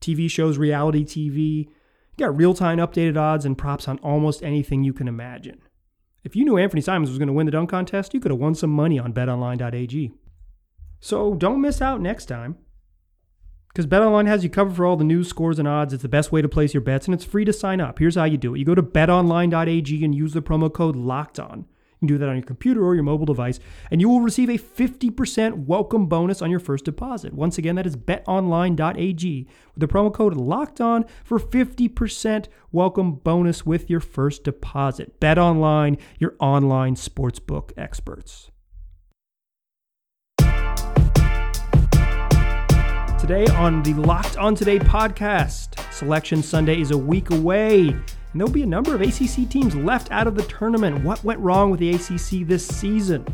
TV 0.00 0.30
shows, 0.30 0.58
reality 0.58 1.04
TV. 1.04 1.68
You 2.16 2.26
got 2.26 2.36
real 2.36 2.54
time 2.54 2.78
updated 2.78 3.18
odds 3.18 3.44
and 3.44 3.56
props 3.56 3.86
on 3.86 3.98
almost 3.98 4.42
anything 4.42 4.82
you 4.82 4.92
can 4.92 5.08
imagine. 5.08 5.60
If 6.24 6.36
you 6.36 6.44
knew 6.44 6.54
Anfernee 6.54 6.82
Simons 6.82 7.10
was 7.10 7.18
going 7.18 7.28
to 7.28 7.34
win 7.34 7.46
the 7.46 7.52
dunk 7.52 7.70
contest, 7.70 8.12
you 8.12 8.20
could 8.20 8.30
have 8.30 8.40
won 8.40 8.54
some 8.54 8.70
money 8.70 8.98
on 8.98 9.12
betonline.ag. 9.12 10.12
So 11.00 11.34
don't 11.34 11.62
miss 11.62 11.80
out 11.80 12.00
next 12.00 12.26
time. 12.26 12.56
Because 13.72 13.86
BetOnline 13.86 14.26
has 14.26 14.42
you 14.42 14.50
covered 14.50 14.74
for 14.74 14.84
all 14.84 14.96
the 14.96 15.04
news, 15.04 15.28
scores, 15.28 15.60
and 15.60 15.68
odds. 15.68 15.92
It's 15.92 16.02
the 16.02 16.08
best 16.08 16.32
way 16.32 16.42
to 16.42 16.48
place 16.48 16.74
your 16.74 16.80
bets, 16.80 17.06
and 17.06 17.14
it's 17.14 17.24
free 17.24 17.44
to 17.44 17.52
sign 17.52 17.80
up. 17.80 18.00
Here's 18.00 18.16
how 18.16 18.24
you 18.24 18.36
do 18.36 18.54
it: 18.54 18.58
you 18.58 18.64
go 18.64 18.74
to 18.74 18.82
BetOnline.ag 18.82 20.04
and 20.04 20.14
use 20.14 20.32
the 20.32 20.42
promo 20.42 20.72
code 20.72 20.96
Locked 20.96 21.38
On. 21.38 21.66
You 22.00 22.08
can 22.08 22.14
do 22.14 22.18
that 22.18 22.28
on 22.30 22.36
your 22.36 22.44
computer 22.44 22.84
or 22.84 22.94
your 22.94 23.04
mobile 23.04 23.26
device, 23.26 23.60
and 23.90 24.00
you 24.00 24.08
will 24.08 24.22
receive 24.22 24.48
a 24.48 24.58
50% 24.58 25.66
welcome 25.66 26.06
bonus 26.06 26.42
on 26.42 26.50
your 26.50 26.58
first 26.58 26.84
deposit. 26.86 27.32
Once 27.34 27.58
again, 27.58 27.76
that 27.76 27.86
is 27.86 27.94
BetOnline.ag 27.94 29.46
with 29.74 29.80
the 29.80 29.86
promo 29.86 30.12
code 30.12 30.34
Locked 30.34 30.80
On 30.80 31.04
for 31.22 31.38
50% 31.38 32.46
welcome 32.72 33.16
bonus 33.16 33.64
with 33.64 33.88
your 33.88 34.00
first 34.00 34.42
deposit. 34.44 35.20
BetOnline, 35.20 36.00
your 36.18 36.34
online 36.40 36.96
sportsbook 36.96 37.70
experts. 37.76 38.49
Today 43.30 43.52
on 43.54 43.84
the 43.84 43.94
Locked 43.94 44.38
On 44.38 44.56
Today 44.56 44.80
podcast, 44.80 45.78
Selection 45.92 46.42
Sunday 46.42 46.80
is 46.80 46.90
a 46.90 46.98
week 46.98 47.30
away, 47.30 47.90
and 47.90 48.04
there'll 48.34 48.50
be 48.50 48.64
a 48.64 48.66
number 48.66 48.92
of 48.92 49.02
ACC 49.02 49.48
teams 49.48 49.76
left 49.76 50.10
out 50.10 50.26
of 50.26 50.34
the 50.34 50.42
tournament. 50.42 51.04
What 51.04 51.22
went 51.22 51.38
wrong 51.38 51.70
with 51.70 51.78
the 51.78 51.90
ACC 51.90 52.44
this 52.44 52.66
season? 52.66 53.24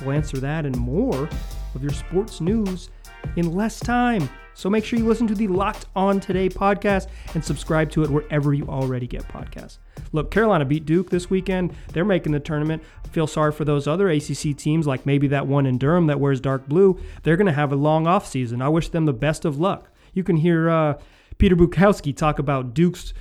We'll 0.00 0.12
answer 0.12 0.36
that 0.36 0.64
and 0.64 0.76
more 0.76 1.28
with 1.74 1.82
your 1.82 1.90
sports 1.90 2.40
news 2.40 2.90
in 3.36 3.54
less 3.54 3.80
time. 3.80 4.28
So 4.54 4.68
make 4.68 4.84
sure 4.84 4.98
you 4.98 5.06
listen 5.06 5.26
to 5.28 5.34
the 5.34 5.48
Locked 5.48 5.86
On 5.96 6.20
Today 6.20 6.48
podcast 6.48 7.08
and 7.34 7.44
subscribe 7.44 7.90
to 7.92 8.02
it 8.02 8.10
wherever 8.10 8.52
you 8.52 8.66
already 8.68 9.06
get 9.06 9.22
podcasts. 9.28 9.78
Look, 10.12 10.30
Carolina 10.30 10.64
beat 10.64 10.84
Duke 10.84 11.10
this 11.10 11.30
weekend. 11.30 11.74
They're 11.92 12.04
making 12.04 12.32
the 12.32 12.40
tournament. 12.40 12.82
I 13.04 13.08
feel 13.08 13.26
sorry 13.26 13.52
for 13.52 13.64
those 13.64 13.86
other 13.86 14.10
ACC 14.10 14.56
teams, 14.56 14.86
like 14.86 15.06
maybe 15.06 15.26
that 15.28 15.46
one 15.46 15.64
in 15.64 15.78
Durham 15.78 16.06
that 16.08 16.20
wears 16.20 16.40
dark 16.40 16.68
blue. 16.68 17.00
They're 17.22 17.36
going 17.36 17.46
to 17.46 17.52
have 17.52 17.72
a 17.72 17.76
long 17.76 18.06
off 18.06 18.26
season. 18.26 18.60
I 18.60 18.68
wish 18.68 18.90
them 18.90 19.06
the 19.06 19.12
best 19.12 19.44
of 19.44 19.58
luck. 19.58 19.90
You 20.12 20.22
can 20.22 20.36
hear 20.36 20.68
uh, 20.68 20.98
Peter 21.38 21.56
Bukowski 21.56 22.14
talk 22.14 22.38
about 22.38 22.74
Duke's 22.74 23.14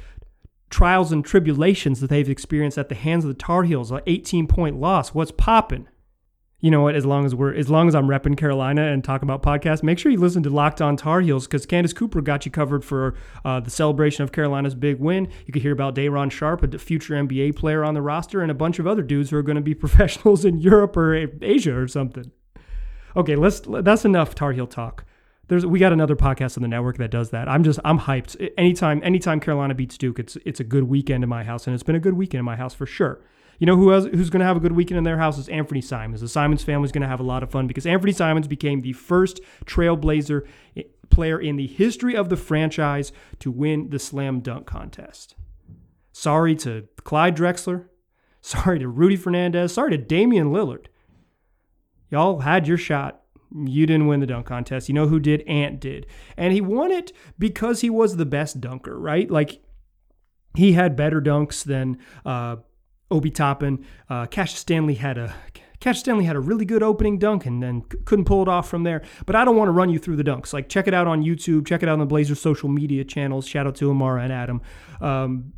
trials 0.70 1.12
and 1.12 1.24
tribulations 1.24 2.00
that 2.02 2.10
they've 2.10 2.30
experienced 2.30 2.78
at 2.78 2.90
the 2.90 2.96
hands 2.96 3.24
of 3.24 3.30
the 3.30 3.36
Tar 3.36 3.64
Heels, 3.64 3.92
an 3.92 4.02
18 4.06 4.48
point 4.48 4.80
loss. 4.80 5.14
What's 5.14 5.32
popping? 5.32 5.88
You 6.62 6.70
know 6.70 6.82
what? 6.82 6.94
As 6.96 7.08
long 7.08 7.26
as 7.26 7.34
we're 7.34 7.54
as 7.56 7.70
long 7.70 7.88
as 7.88 7.96
I'm 7.96 8.08
repping 8.08 8.38
Carolina 8.38 8.84
and 8.84 9.04
talking 9.04 9.28
about 9.28 9.42
podcasts, 9.42 9.82
make 9.82 9.98
sure 9.98 10.12
you 10.12 10.20
listen 10.20 10.44
to 10.44 10.50
Locked 10.52 10.80
On 10.80 10.96
Tar 10.96 11.22
Heels 11.22 11.48
because 11.48 11.66
Candace 11.66 11.92
Cooper 11.92 12.22
got 12.22 12.46
you 12.46 12.52
covered 12.52 12.86
for 12.86 13.16
uh, 13.44 13.60
the 13.60 13.72
celebration 13.72 14.24
of 14.24 14.32
Carolina's 14.32 14.76
big 14.76 15.00
win. 15.00 15.28
You 15.48 15.54
could 15.54 15.64
hear 15.64 15.74
about 15.74 15.96
Day'Ron 15.96 16.30
Sharpe, 16.30 16.62
a 16.64 16.78
future 16.78 17.16
NBA 17.16 17.56
player 17.56 17.84
on 17.84 17.96
the 17.96 18.02
roster, 18.04 18.42
and 18.42 18.52
a 18.52 18.54
bunch 18.54 18.78
of 18.78 18.86
other 18.86 19.02
dudes 19.02 19.32
who 19.32 19.38
are 19.38 19.44
going 19.44 19.56
to 19.56 19.62
be 19.62 19.74
professionals 19.76 20.46
in 20.46 20.60
Europe 20.60 20.96
or 20.96 21.28
Asia 21.42 21.76
or 21.76 21.88
something. 21.88 22.32
Okay, 23.16 23.36
let's. 23.36 23.62
That's 23.66 24.06
enough 24.06 24.36
Tar 24.36 24.52
Heel 24.54 24.68
talk. 24.68 25.04
There's 25.48 25.66
we 25.66 25.80
got 25.80 25.92
another 25.92 26.16
podcast 26.16 26.58
on 26.58 26.62
the 26.62 26.68
network 26.68 26.98
that 26.98 27.10
does 27.10 27.32
that. 27.32 27.50
I'm 27.50 27.64
just 27.64 27.80
I'm 27.84 28.00
hyped. 28.00 28.52
Anytime 28.56 29.02
anytime 29.04 29.40
Carolina 29.40 29.74
beats 29.74 29.98
Duke, 29.98 30.20
it's 30.20 30.38
it's 30.46 30.60
a 30.60 30.64
good 30.64 30.84
weekend 30.84 31.24
in 31.24 31.30
my 31.30 31.44
house, 31.44 31.66
and 31.66 31.74
it's 31.74 31.84
been 31.84 31.96
a 31.96 32.00
good 32.00 32.14
weekend 32.14 32.40
in 32.40 32.46
my 32.46 32.56
house 32.56 32.76
for 32.76 32.86
sure. 32.86 33.20
You 33.62 33.68
know 33.68 33.76
who 33.76 33.90
has, 33.90 34.06
who's 34.06 34.32
going 34.32 34.40
to 34.40 34.46
have 34.48 34.58
a 34.58 34.60
good 34.60 34.72
weekend 34.72 34.98
in 34.98 35.04
their 35.04 35.20
house 35.20 35.38
is 35.38 35.48
Anfernee 35.48 35.84
Simons. 35.84 36.22
The 36.22 36.28
Simons 36.28 36.64
family 36.64 36.86
is 36.86 36.92
going 36.92 37.04
to 37.04 37.08
have 37.08 37.20
a 37.20 37.24
lot 37.24 37.44
of 37.44 37.52
fun 37.52 37.68
because 37.68 37.86
Anfernee 37.86 38.16
Simons 38.16 38.48
became 38.48 38.82
the 38.82 38.94
first 38.94 39.40
Trailblazer 39.66 40.48
eh, 40.76 40.82
player 41.12 41.40
in 41.40 41.58
the 41.58 41.68
history 41.68 42.16
of 42.16 42.30
the 42.30 42.38
franchise 42.38 43.12
to 43.38 43.52
win 43.52 43.92
the 43.92 44.00
slam 44.00 44.40
dunk 44.40 44.66
contest. 44.66 45.36
Sorry 46.12 46.56
to 46.56 46.88
Clyde 47.04 47.38
Drexler. 47.38 47.86
Sorry 48.42 48.80
to 48.80 48.88
Rudy 48.88 49.16
Fernandez. 49.16 49.76
Sorry 49.76 49.92
to 49.92 49.98
Damian 49.98 50.52
Lillard. 50.52 50.88
Y'all 52.10 52.40
had 52.40 52.68
your 52.68 52.78
shot. 52.80 53.22
You 53.54 53.86
didn't 53.86 54.08
win 54.08 54.22
the 54.22 54.26
dunk 54.26 54.48
contest. 54.48 54.90
You 54.90 54.96
know 54.96 55.08
who 55.08 55.20
did? 55.20 55.44
Ant 55.44 55.80
did. 55.80 56.08
And 56.36 56.52
he 56.52 56.62
won 56.62 56.90
it 56.90 57.12
because 57.38 57.82
he 57.82 57.92
was 57.92 58.18
the 58.18 58.26
best 58.26 58.60
dunker, 58.60 59.00
right? 59.00 59.30
Like, 59.30 59.62
he 60.56 60.74
had 60.74 60.96
better 60.96 61.22
dunks 61.22 61.64
than 61.64 62.00
uh, 62.26 62.56
Obi 63.12 63.30
Toppin. 63.30 63.86
Uh, 64.10 64.26
Cassius 64.26 64.60
Stanley 64.60 64.96
had 64.96 65.18
a 65.18 65.36
Cassius 65.80 66.02
Stanley 66.02 66.26
had 66.26 66.36
a 66.36 66.40
really 66.40 66.66
good 66.66 66.84
opening 66.84 67.18
dunk 67.18 67.46
and 67.46 67.62
then 67.62 67.82
couldn't 68.06 68.26
pull 68.26 68.42
it 68.42 68.48
off 68.48 68.70
from 68.70 68.84
there. 68.84 69.02
But 69.26 69.36
I 69.36 69.44
don't 69.44 69.58
want 69.58 69.68
to 69.68 69.74
run 69.74 69.90
you 69.90 70.00
through 70.00 70.16
the 70.16 70.24
dunks. 70.24 70.54
Like 70.54 70.70
check 70.70 70.88
it 70.88 70.94
out 70.94 71.08
on 71.08 71.24
YouTube. 71.24 71.68
Check 71.68 71.84
it 71.84 71.90
out 71.90 71.94
on 71.94 72.00
the 72.00 72.06
Blazers 72.06 72.40
social 72.40 72.70
media 72.70 73.04
channels. 73.04 73.48
Shout 73.48 73.68
out 73.68 73.76
to 73.76 73.90
Amara 73.90 74.24
and 74.24 74.32
Adam. 74.32 74.62
Um, 75.02 75.54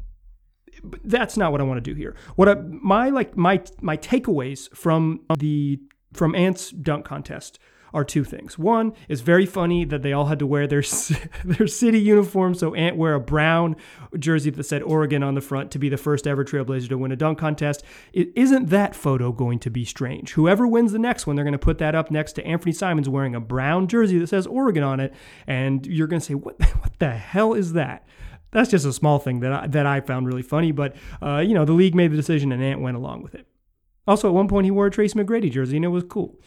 that's 1.04 1.38
not 1.38 1.52
what 1.52 1.62
I 1.62 1.64
want 1.66 1.84
to 1.84 1.94
do 1.94 1.96
here. 1.96 2.16
What 2.36 2.50
I, 2.50 2.56
my 2.56 3.10
like 3.10 3.38
my 3.38 3.62
my 3.82 3.98
takeaways 3.98 4.74
from 4.76 5.22
the 5.38 5.80
from 6.14 6.36
Ant's 6.36 6.72
dunk 6.72 7.06
contest 7.06 7.60
are 7.94 8.04
two 8.04 8.24
things. 8.24 8.58
One 8.58 8.94
is 9.08 9.22
very 9.22 9.46
funny 9.46 9.86
that 9.86 10.02
they 10.02 10.14
all 10.14 10.26
had 10.26 10.40
to 10.40 10.48
wear 10.48 10.66
their 10.66 10.82
their 11.46 11.68
city 11.68 12.00
uniform. 12.00 12.56
So 12.56 12.74
Ant 12.74 12.98
wear 12.98 13.14
a 13.14 13.20
brown 13.20 13.76
jersey 14.18 14.50
that 14.50 14.64
said 14.64 14.82
Oregon 14.82 15.24
on 15.24 15.36
the 15.36 15.42
front 15.42 15.72
to 15.72 15.80
be 15.80 15.90
the 15.90 15.98
first 15.98 16.26
ever 16.26 16.44
Trailblazer 16.44 16.90
to 16.90 16.98
win 16.98 17.12
a 17.12 17.16
dunk 17.16 17.38
contest. 17.38 17.84
Isn't 18.14 18.70
that 18.70 18.96
photo 18.96 19.32
going 19.32 19.60
to 19.60 19.70
be 19.70 19.86
strange? 19.86 20.34
Whoever 20.34 20.68
wins 20.68 20.92
the 20.92 21.00
next 21.00 21.28
one, 21.28 21.36
they're 21.36 21.46
going 21.46 21.54
to 21.54 21.60
put 21.60 21.78
that 21.78 21.96
up 21.96 22.10
next 22.10 22.34
to 22.34 22.44
Anfernee 22.44 22.76
Simons 22.76 23.08
wearing 23.08 23.36
a 23.36 23.40
brown 23.40 23.88
jersey 23.88 24.18
that 24.20 24.28
says 24.28 24.48
Oregon 24.48 24.84
on 24.84 25.00
it, 25.00 25.14
and 25.46 25.86
you're 25.86 26.08
going 26.08 26.20
to 26.20 26.26
say, 26.26 26.34
"What? 26.36 26.62
What 26.84 27.00
the 27.00 27.12
hell 27.12 27.54
is 27.54 27.74
that?" 27.74 28.06
That's 28.52 28.70
just 28.70 28.86
a 28.86 28.94
small 28.94 29.20
thing 29.20 29.40
that 29.40 29.52
I, 29.52 29.68
that 29.68 29.86
I 29.86 30.02
found 30.02 30.28
really 30.28 30.42
funny, 30.42 30.72
but 30.72 30.96
uh, 31.22 31.40
you 31.40 31.54
know 31.54 31.66
the 31.66 31.74
league 31.74 31.96
made 31.96 32.12
the 32.12 32.16
decision 32.16 32.52
and 32.52 32.64
Ant 32.64 32.82
went 32.82 32.98
along 32.98 33.24
with 33.24 33.36
it. 33.36 33.48
Also, 34.06 34.28
at 34.28 34.34
one 34.34 34.48
point, 34.48 34.66
he 34.66 34.72
wore 34.72 34.88
a 34.88 34.92
Tracy 34.92 35.18
McGrady 35.18 35.50
jersey, 35.50 35.78
and 35.78 35.86
it 35.86 35.90
was 35.90 36.04
cool 36.04 36.40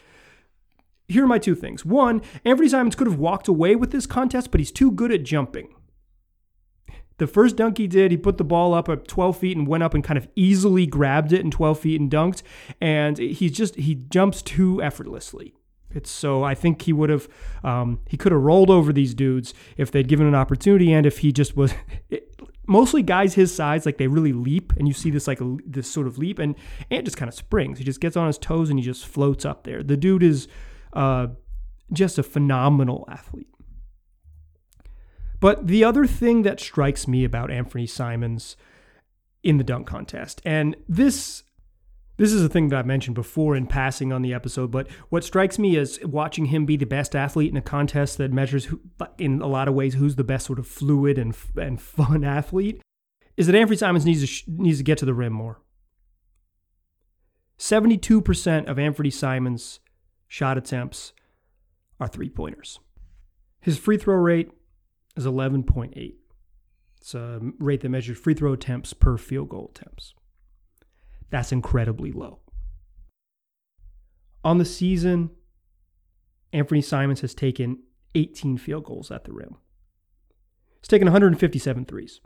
here 1.09 1.25
are 1.25 1.29
my 1.29 1.39
two 1.39 1.55
things. 1.55 1.85
One, 1.85 2.21
Anfernee 2.45 2.71
Simons 2.71 2.97
could 2.97 3.07
have 3.07 3.19
walked 3.19 3.49
away 3.49 3.77
with 3.77 3.91
this 3.91 4.07
contest, 4.07 4.51
but 4.51 4.61
he's 4.61 4.73
too 4.73 4.91
good 4.91 5.13
at 5.13 5.23
jumping. 5.23 5.75
The 7.19 7.27
first 7.27 7.57
dunk 7.57 7.79
he 7.79 7.87
did, 7.87 8.11
he 8.11 8.17
put 8.17 8.37
the 8.37 8.45
ball 8.45 8.75
up 8.75 8.89
at 8.89 9.09
12 9.09 9.39
feet 9.39 9.57
and 9.57 9.67
went 9.67 9.83
up 9.83 9.95
and 9.95 10.05
kind 10.05 10.19
of 10.19 10.29
easily 10.37 10.85
grabbed 10.85 11.33
it 11.33 11.41
in 11.41 11.51
12 11.51 11.79
feet 11.81 12.01
and 12.01 12.11
dunked. 12.11 12.43
And 12.81 13.17
he's 13.17 13.53
just, 13.53 13.77
he 13.77 13.95
jumps 13.95 14.43
too 14.43 14.83
effortlessly. 14.83 15.55
It's 15.95 16.11
so 16.11 16.43
I 16.43 16.55
think 16.55 16.83
he 16.83 16.93
would 16.93 17.09
have, 17.09 17.27
um, 17.65 18.01
he 18.07 18.19
could 18.19 18.33
have 18.33 18.43
rolled 18.43 18.69
over 18.69 18.93
these 18.93 19.15
dudes 19.15 19.55
if 19.79 19.91
they'd 19.91 20.09
given 20.09 20.27
an 20.27 20.35
opportunity 20.35 20.93
and 20.93 21.07
if 21.07 21.19
he 21.19 21.33
just 21.33 21.57
was, 21.57 21.73
it, 22.11 22.37
mostly 22.67 23.03
guys 23.03 23.35
his 23.35 23.55
size, 23.55 23.87
like 23.87 23.97
they 23.97 24.09
really 24.09 24.33
leap, 24.33 24.73
and 24.77 24.87
you 24.87 24.93
see 24.93 25.11
this 25.11 25.27
like 25.27 25.41
this 25.65 25.91
sort 25.91 26.07
of 26.07 26.19
leap, 26.19 26.39
and 26.39 26.55
Ant 26.91 27.05
just 27.05 27.17
kind 27.17 27.29
of 27.29 27.35
springs. 27.35 27.79
He 27.79 27.85
just 27.85 28.01
gets 28.01 28.17
on 28.17 28.27
his 28.27 28.39
toes 28.39 28.69
and 28.69 28.79
he 28.79 28.85
just 28.85 29.07
floats 29.07 29.45
up 29.45 29.65
there. 29.65 29.83
The 29.83 29.97
dude 29.97 30.23
is 30.23 30.49
uh, 30.97 31.29
just 31.93 32.19
a 32.19 32.23
phenomenal 32.23 33.07
athlete. 33.09 33.47
But 35.38 35.67
the 35.67 35.85
other 35.85 36.07
thing 36.07 36.43
that 36.43 36.59
strikes 36.59 37.07
me 37.07 37.23
about 37.23 37.50
Anfernee 37.50 37.88
Simons 37.88 38.57
in 39.43 39.59
the 39.59 39.65
dunk 39.65 39.87
contest, 39.87 40.41
and 40.45 40.75
this 40.88 41.45
this 42.17 42.33
is 42.33 42.43
a 42.43 42.49
thing 42.49 42.71
that 42.71 42.79
I 42.79 42.83
mentioned 42.83 43.15
before 43.15 43.55
in 43.55 43.67
passing 43.67 44.11
on 44.11 44.23
the 44.23 44.33
episode, 44.33 44.71
but 44.71 44.91
what 45.11 45.23
strikes 45.23 45.59
me 45.59 45.76
is 45.76 46.00
watching 46.03 46.47
him 46.47 46.65
be 46.65 46.79
the 46.79 46.87
best 46.87 47.15
athlete 47.15 47.50
in 47.50 47.59
a 47.59 47.62
contest 47.62 48.17
that 48.17 48.33
measures, 48.33 48.65
who, 48.65 48.81
in 49.19 49.43
a 49.43 49.47
lot 49.47 49.69
of 49.69 49.75
ways, 49.75 49.93
who's 49.95 50.17
the 50.17 50.25
best 50.25 50.47
sort 50.47 50.59
of 50.59 50.67
fluid 50.67 51.19
and 51.19 51.37
and 51.57 51.81
fun 51.97 52.25
athlete, 52.25 52.81
is 53.37 53.47
that 53.47 53.55
Anfernee 53.55 53.79
Simons 53.79 54.07
needs 54.07 54.43
to 54.43 54.50
needs 54.50 54.79
to 54.79 54.85
get 54.85 54.97
to 54.99 55.05
the 55.05 55.15
rim 55.15 55.35
more. 55.35 55.61
Seventy-two 57.59 58.23
percent 58.23 58.69
of 58.69 58.79
Anfernee 58.79 59.12
Simons' 59.12 59.81
shot 60.37 60.59
attempts 60.59 61.14
are 61.99 62.07
three 62.07 62.28
pointers. 62.28 62.78
His 63.59 63.78
free 63.78 63.97
throw 63.97 64.16
rate 64.16 64.50
is 65.16 65.25
11.8. 65.25 66.14
It's 67.00 67.14
a 67.14 67.40
rate 67.59 67.81
that 67.81 67.88
measures 67.88 68.19
free 68.19 68.35
throw 68.35 68.52
attempts 68.52 68.93
per 68.93 69.16
field 69.16 69.49
goal 69.49 69.73
attempts. 69.75 70.12
That's 71.31 71.52
incredibly 71.52 72.12
low. 72.12 72.40
On 74.45 74.59
the 74.59 74.66
season, 74.66 75.31
Anfernee 76.52 76.85
Simons 76.85 77.23
has 77.23 77.35
taken 77.35 77.78
18 78.14 78.59
field 78.59 78.85
goals 78.85 79.11
at 79.11 79.25
the 79.25 79.33
rim. 79.33 79.57
He's 80.83 80.88
taken 80.88 81.07
157 81.07 81.87
threes. 81.87 82.21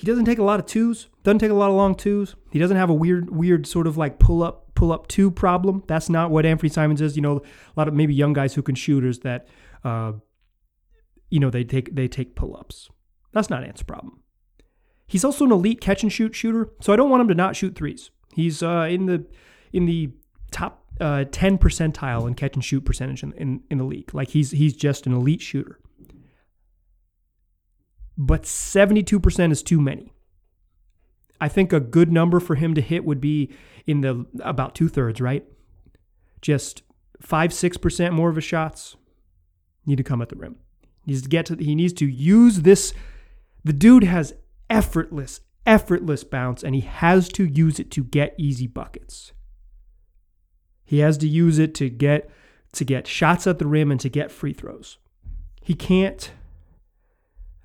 He 0.00 0.06
doesn't 0.06 0.24
take 0.24 0.38
a 0.38 0.42
lot 0.42 0.58
of 0.58 0.64
twos, 0.64 1.08
doesn't 1.24 1.40
take 1.40 1.50
a 1.50 1.54
lot 1.54 1.68
of 1.68 1.76
long 1.76 1.94
twos. 1.94 2.34
He 2.50 2.58
doesn't 2.58 2.78
have 2.78 2.88
a 2.88 2.94
weird, 2.94 3.28
weird 3.28 3.66
sort 3.66 3.86
of 3.86 3.98
like 3.98 4.18
pull 4.18 4.42
up, 4.42 4.74
pull 4.74 4.92
up 4.92 5.08
two 5.08 5.30
problem. 5.30 5.82
That's 5.88 6.08
not 6.08 6.30
what 6.30 6.46
Anfernee 6.46 6.72
Simons 6.72 7.02
is. 7.02 7.16
You 7.16 7.22
know, 7.22 7.36
a 7.36 7.42
lot 7.76 7.86
of 7.86 7.92
maybe 7.92 8.14
young 8.14 8.32
guys 8.32 8.54
who 8.54 8.62
can 8.62 8.74
shooters 8.74 9.18
that, 9.18 9.46
uh, 9.84 10.12
you 11.28 11.38
know, 11.38 11.50
they 11.50 11.64
take 11.64 11.94
they 11.94 12.08
take 12.08 12.34
pull 12.34 12.56
ups. 12.56 12.88
That's 13.34 13.50
not 13.50 13.62
Ant's 13.62 13.82
problem. 13.82 14.22
He's 15.06 15.22
also 15.22 15.44
an 15.44 15.52
elite 15.52 15.82
catch 15.82 16.02
and 16.02 16.10
shoot 16.10 16.34
shooter, 16.34 16.70
so 16.80 16.94
I 16.94 16.96
don't 16.96 17.10
want 17.10 17.20
him 17.20 17.28
to 17.28 17.34
not 17.34 17.54
shoot 17.54 17.74
threes. 17.74 18.10
He's 18.32 18.62
uh, 18.62 18.88
in 18.90 19.04
the 19.04 19.26
in 19.70 19.84
the 19.84 20.14
top 20.50 20.82
uh, 20.98 21.24
10 21.30 21.58
percentile 21.58 22.26
in 22.26 22.32
catch 22.32 22.54
and 22.54 22.64
shoot 22.64 22.86
percentage 22.86 23.22
in, 23.22 23.32
in, 23.32 23.62
in 23.70 23.76
the 23.76 23.84
league. 23.84 24.14
Like 24.14 24.30
he's 24.30 24.52
he's 24.52 24.74
just 24.74 25.06
an 25.06 25.12
elite 25.12 25.42
shooter 25.42 25.78
but 28.22 28.42
72% 28.42 29.50
is 29.50 29.62
too 29.62 29.80
many. 29.80 30.12
I 31.40 31.48
think 31.48 31.72
a 31.72 31.80
good 31.80 32.12
number 32.12 32.38
for 32.38 32.54
him 32.54 32.74
to 32.74 32.82
hit 32.82 33.06
would 33.06 33.20
be 33.20 33.50
in 33.86 34.02
the 34.02 34.26
about 34.40 34.74
two 34.74 34.90
thirds, 34.90 35.22
right? 35.22 35.42
Just 36.42 36.82
five, 37.18 37.50
six 37.50 37.78
percent 37.78 38.12
more 38.12 38.28
of 38.28 38.36
his 38.36 38.44
shots 38.44 38.96
need 39.86 39.96
to 39.96 40.04
come 40.04 40.20
at 40.20 40.28
the 40.28 40.36
rim. 40.36 40.56
He 41.06 41.12
needs 41.12 41.22
to 41.22 41.30
get 41.30 41.46
to. 41.46 41.56
He 41.56 41.74
needs 41.74 41.94
to 41.94 42.06
use 42.06 42.60
this. 42.60 42.92
The 43.64 43.72
dude 43.72 44.04
has 44.04 44.34
effortless, 44.68 45.40
effortless 45.64 46.24
bounce, 46.24 46.62
and 46.62 46.74
he 46.74 46.82
has 46.82 47.30
to 47.30 47.46
use 47.46 47.80
it 47.80 47.90
to 47.92 48.04
get 48.04 48.34
easy 48.36 48.66
buckets. 48.66 49.32
He 50.84 50.98
has 50.98 51.16
to 51.18 51.28
use 51.28 51.58
it 51.58 51.74
to 51.76 51.88
get 51.88 52.28
to 52.74 52.84
get 52.84 53.06
shots 53.06 53.46
at 53.46 53.58
the 53.58 53.66
rim 53.66 53.90
and 53.90 54.00
to 54.00 54.10
get 54.10 54.30
free 54.30 54.52
throws. 54.52 54.98
He 55.62 55.72
can't 55.72 56.30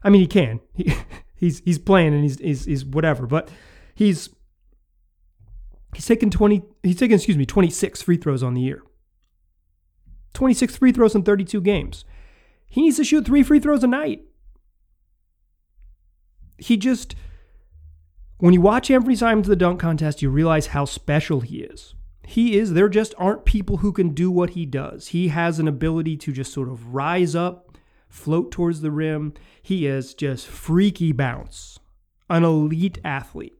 I 0.06 0.12
mean, 0.12 0.22
he 0.22 0.28
can. 0.28 0.62
He, 0.74 0.94
he's 1.36 1.60
he's 1.66 1.80
playing 1.80 2.14
and 2.14 2.24
he's, 2.24 2.40
he's 2.40 2.66
he's 2.66 2.86
whatever, 2.86 3.26
but 3.26 3.50
he's 3.96 4.30
he's 5.94 6.06
taken 6.06 6.30
20 6.30 6.64
he's 6.84 6.98
taken 6.98 7.16
excuse 7.16 7.38
me 7.38 7.46
26 7.46 8.02
free 8.04 8.18
throws 8.18 8.44
on 8.44 8.54
the 8.54 8.62
year. 8.62 8.84
26 10.34 10.78
free 10.78 10.92
throws 10.92 11.16
in 11.16 11.24
32 11.24 11.60
games. 11.62 12.06
He 12.68 12.82
needs 12.82 12.98
to 12.98 13.04
shoot 13.04 13.26
three 13.26 13.42
free 13.42 13.60
throws 13.60 13.84
a 13.84 13.88
night. 13.88 14.24
He 16.58 16.78
just 16.78 17.16
when 18.38 18.54
you 18.54 18.62
watch 18.62 18.90
Anfernee 18.90 19.18
Simons 19.18 19.48
the 19.48 19.56
dunk 19.56 19.80
contest 19.80 20.22
you 20.22 20.30
realize 20.30 20.68
how 20.68 20.86
special 20.86 21.42
he 21.42 21.62
is. 21.62 21.96
He 22.28 22.58
is 22.58 22.74
there 22.74 22.90
just 22.90 23.16
aren't 23.18 23.46
people 23.46 23.78
who 23.78 23.92
can 23.92 24.10
do 24.10 24.30
what 24.30 24.52
he 24.52 24.68
does. 24.68 25.08
He 25.08 25.30
has 25.30 25.58
an 25.58 25.68
ability 25.68 26.18
to 26.18 26.32
just 26.32 26.54
sort 26.54 26.70
of 26.70 26.94
rise 26.94 27.34
up 27.36 27.65
float 28.16 28.52
towards 28.52 28.82
the 28.82 28.92
rim. 28.92 29.34
He 29.62 29.86
is 29.86 30.14
just 30.14 30.48
freaky 30.48 31.12
bounce, 31.12 31.80
an 32.30 32.44
elite 32.44 32.98
athlete. 33.04 33.58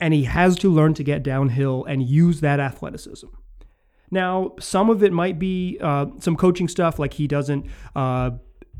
And 0.00 0.12
he 0.12 0.24
has 0.24 0.56
to 0.56 0.72
learn 0.72 0.94
to 0.94 1.04
get 1.04 1.22
downhill 1.22 1.84
and 1.84 2.02
use 2.02 2.40
that 2.40 2.60
athleticism. 2.60 3.28
Now, 4.10 4.54
some 4.58 4.90
of 4.90 5.02
it 5.02 5.12
might 5.12 5.38
be 5.38 5.78
uh, 5.80 6.06
some 6.18 6.36
coaching 6.36 6.68
stuff, 6.68 6.98
like 6.98 7.14
he 7.14 7.26
doesn't 7.26 7.66
uh, 7.94 8.30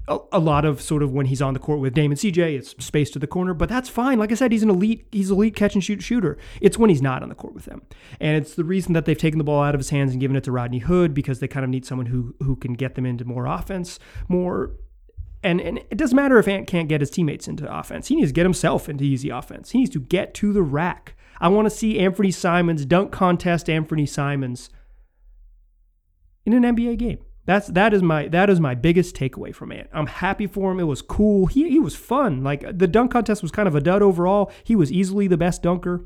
a, 0.09 0.19
a 0.33 0.39
lot 0.39 0.65
of 0.65 0.81
sort 0.81 1.03
of 1.03 1.13
when 1.13 1.27
he's 1.27 1.43
on 1.43 1.55
the 1.55 1.61
court 1.61 1.81
with 1.81 1.95
Damon 1.95 2.17
CJ, 2.17 2.59
it's 2.59 2.71
space 2.85 3.11
to 3.11 3.19
the 3.19 3.27
corner, 3.27 3.55
but 3.55 3.69
that's 3.69 3.89
fine. 3.89 4.19
Like 4.19 4.33
I 4.33 4.35
said, 4.35 4.51
he's 4.51 4.63
an 4.63 4.71
elite, 4.71 5.07
he's 5.13 5.31
elite 5.31 5.55
catch 5.55 5.75
and 5.75 5.85
shoot 5.85 6.03
shooter. 6.03 6.39
It's 6.61 6.79
when 6.79 6.91
he's 6.91 7.03
not 7.03 7.23
on 7.23 7.29
the 7.29 7.35
court 7.35 7.55
with 7.55 7.67
them, 7.67 7.83
and 8.21 8.37
it's 8.37 8.55
the 8.55 8.65
reason 8.65 8.95
that 8.95 9.05
they've 9.05 9.19
taken 9.19 9.39
the 9.39 9.45
ball 9.45 9.63
out 9.63 9.75
of 9.75 9.79
his 9.79 9.91
hands 9.91 10.13
and 10.13 10.21
given 10.21 10.37
it 10.37 10.45
to 10.45 10.53
Rodney 10.53 10.79
Hood 10.79 11.15
because 11.15 11.41
they 11.41 11.49
kind 11.49 11.65
of 11.65 11.71
need 11.71 11.85
someone 11.85 12.07
who 12.07 12.35
who 12.43 12.57
can 12.57 12.75
get 12.75 12.95
them 12.95 13.07
into 13.07 13.25
more 13.25 13.47
offense, 13.47 13.99
more. 14.29 14.73
And, 15.41 15.61
and 15.61 15.79
it 15.79 15.97
doesn't 15.97 16.17
matter 16.17 16.37
if 16.41 16.49
Ant 16.49 16.67
can't 16.67 16.89
get 16.89 17.01
his 17.01 17.11
teammates 17.11 17.47
into 17.47 17.73
offense. 17.73 18.09
He 18.09 18.17
needs 18.17 18.31
to 18.31 18.35
get 18.35 18.45
himself 18.45 18.89
into 18.89 19.05
easy 19.05 19.29
offense. 19.29 19.71
He 19.71 19.79
needs 19.79 19.93
to 19.93 20.01
get 20.01 20.35
to 20.35 20.53
the 20.53 20.63
rack. 20.63 21.15
I 21.41 21.47
want 21.47 21.67
to 21.67 21.71
see 21.71 21.99
Anfernee 21.99 22.35
Simons 22.35 22.85
dunk 22.85 23.13
contest 23.13 23.69
Anfernee 23.69 24.09
Simons 24.09 24.69
in 26.45 26.53
an 26.53 26.65
NBA 26.65 26.99
game. 26.99 27.19
That's 27.49 27.69
that 27.69 27.95
is 27.95 28.03
my 28.03 28.29
that 28.29 28.51
is 28.51 28.61
my 28.61 28.75
biggest 28.75 29.17
takeaway 29.17 29.55
from 29.55 29.73
it. 29.73 29.89
I'm 29.95 30.07
happy 30.07 30.47
for 30.47 30.71
him. 30.71 30.79
It 30.79 30.83
was 30.83 31.01
cool. 31.01 31.47
He 31.47 31.67
he 31.71 31.79
was 31.79 31.97
fun. 31.97 32.45
Like 32.45 32.77
the 32.77 32.87
dunk 32.87 33.13
contest 33.13 33.41
was 33.41 33.51
kind 33.51 33.67
of 33.67 33.75
a 33.75 33.81
dud 33.81 34.03
overall. 34.03 34.53
He 34.65 34.77
was 34.77 34.93
easily 34.93 35.29
the 35.29 35.39
best 35.39 35.63
dunker. 35.63 36.05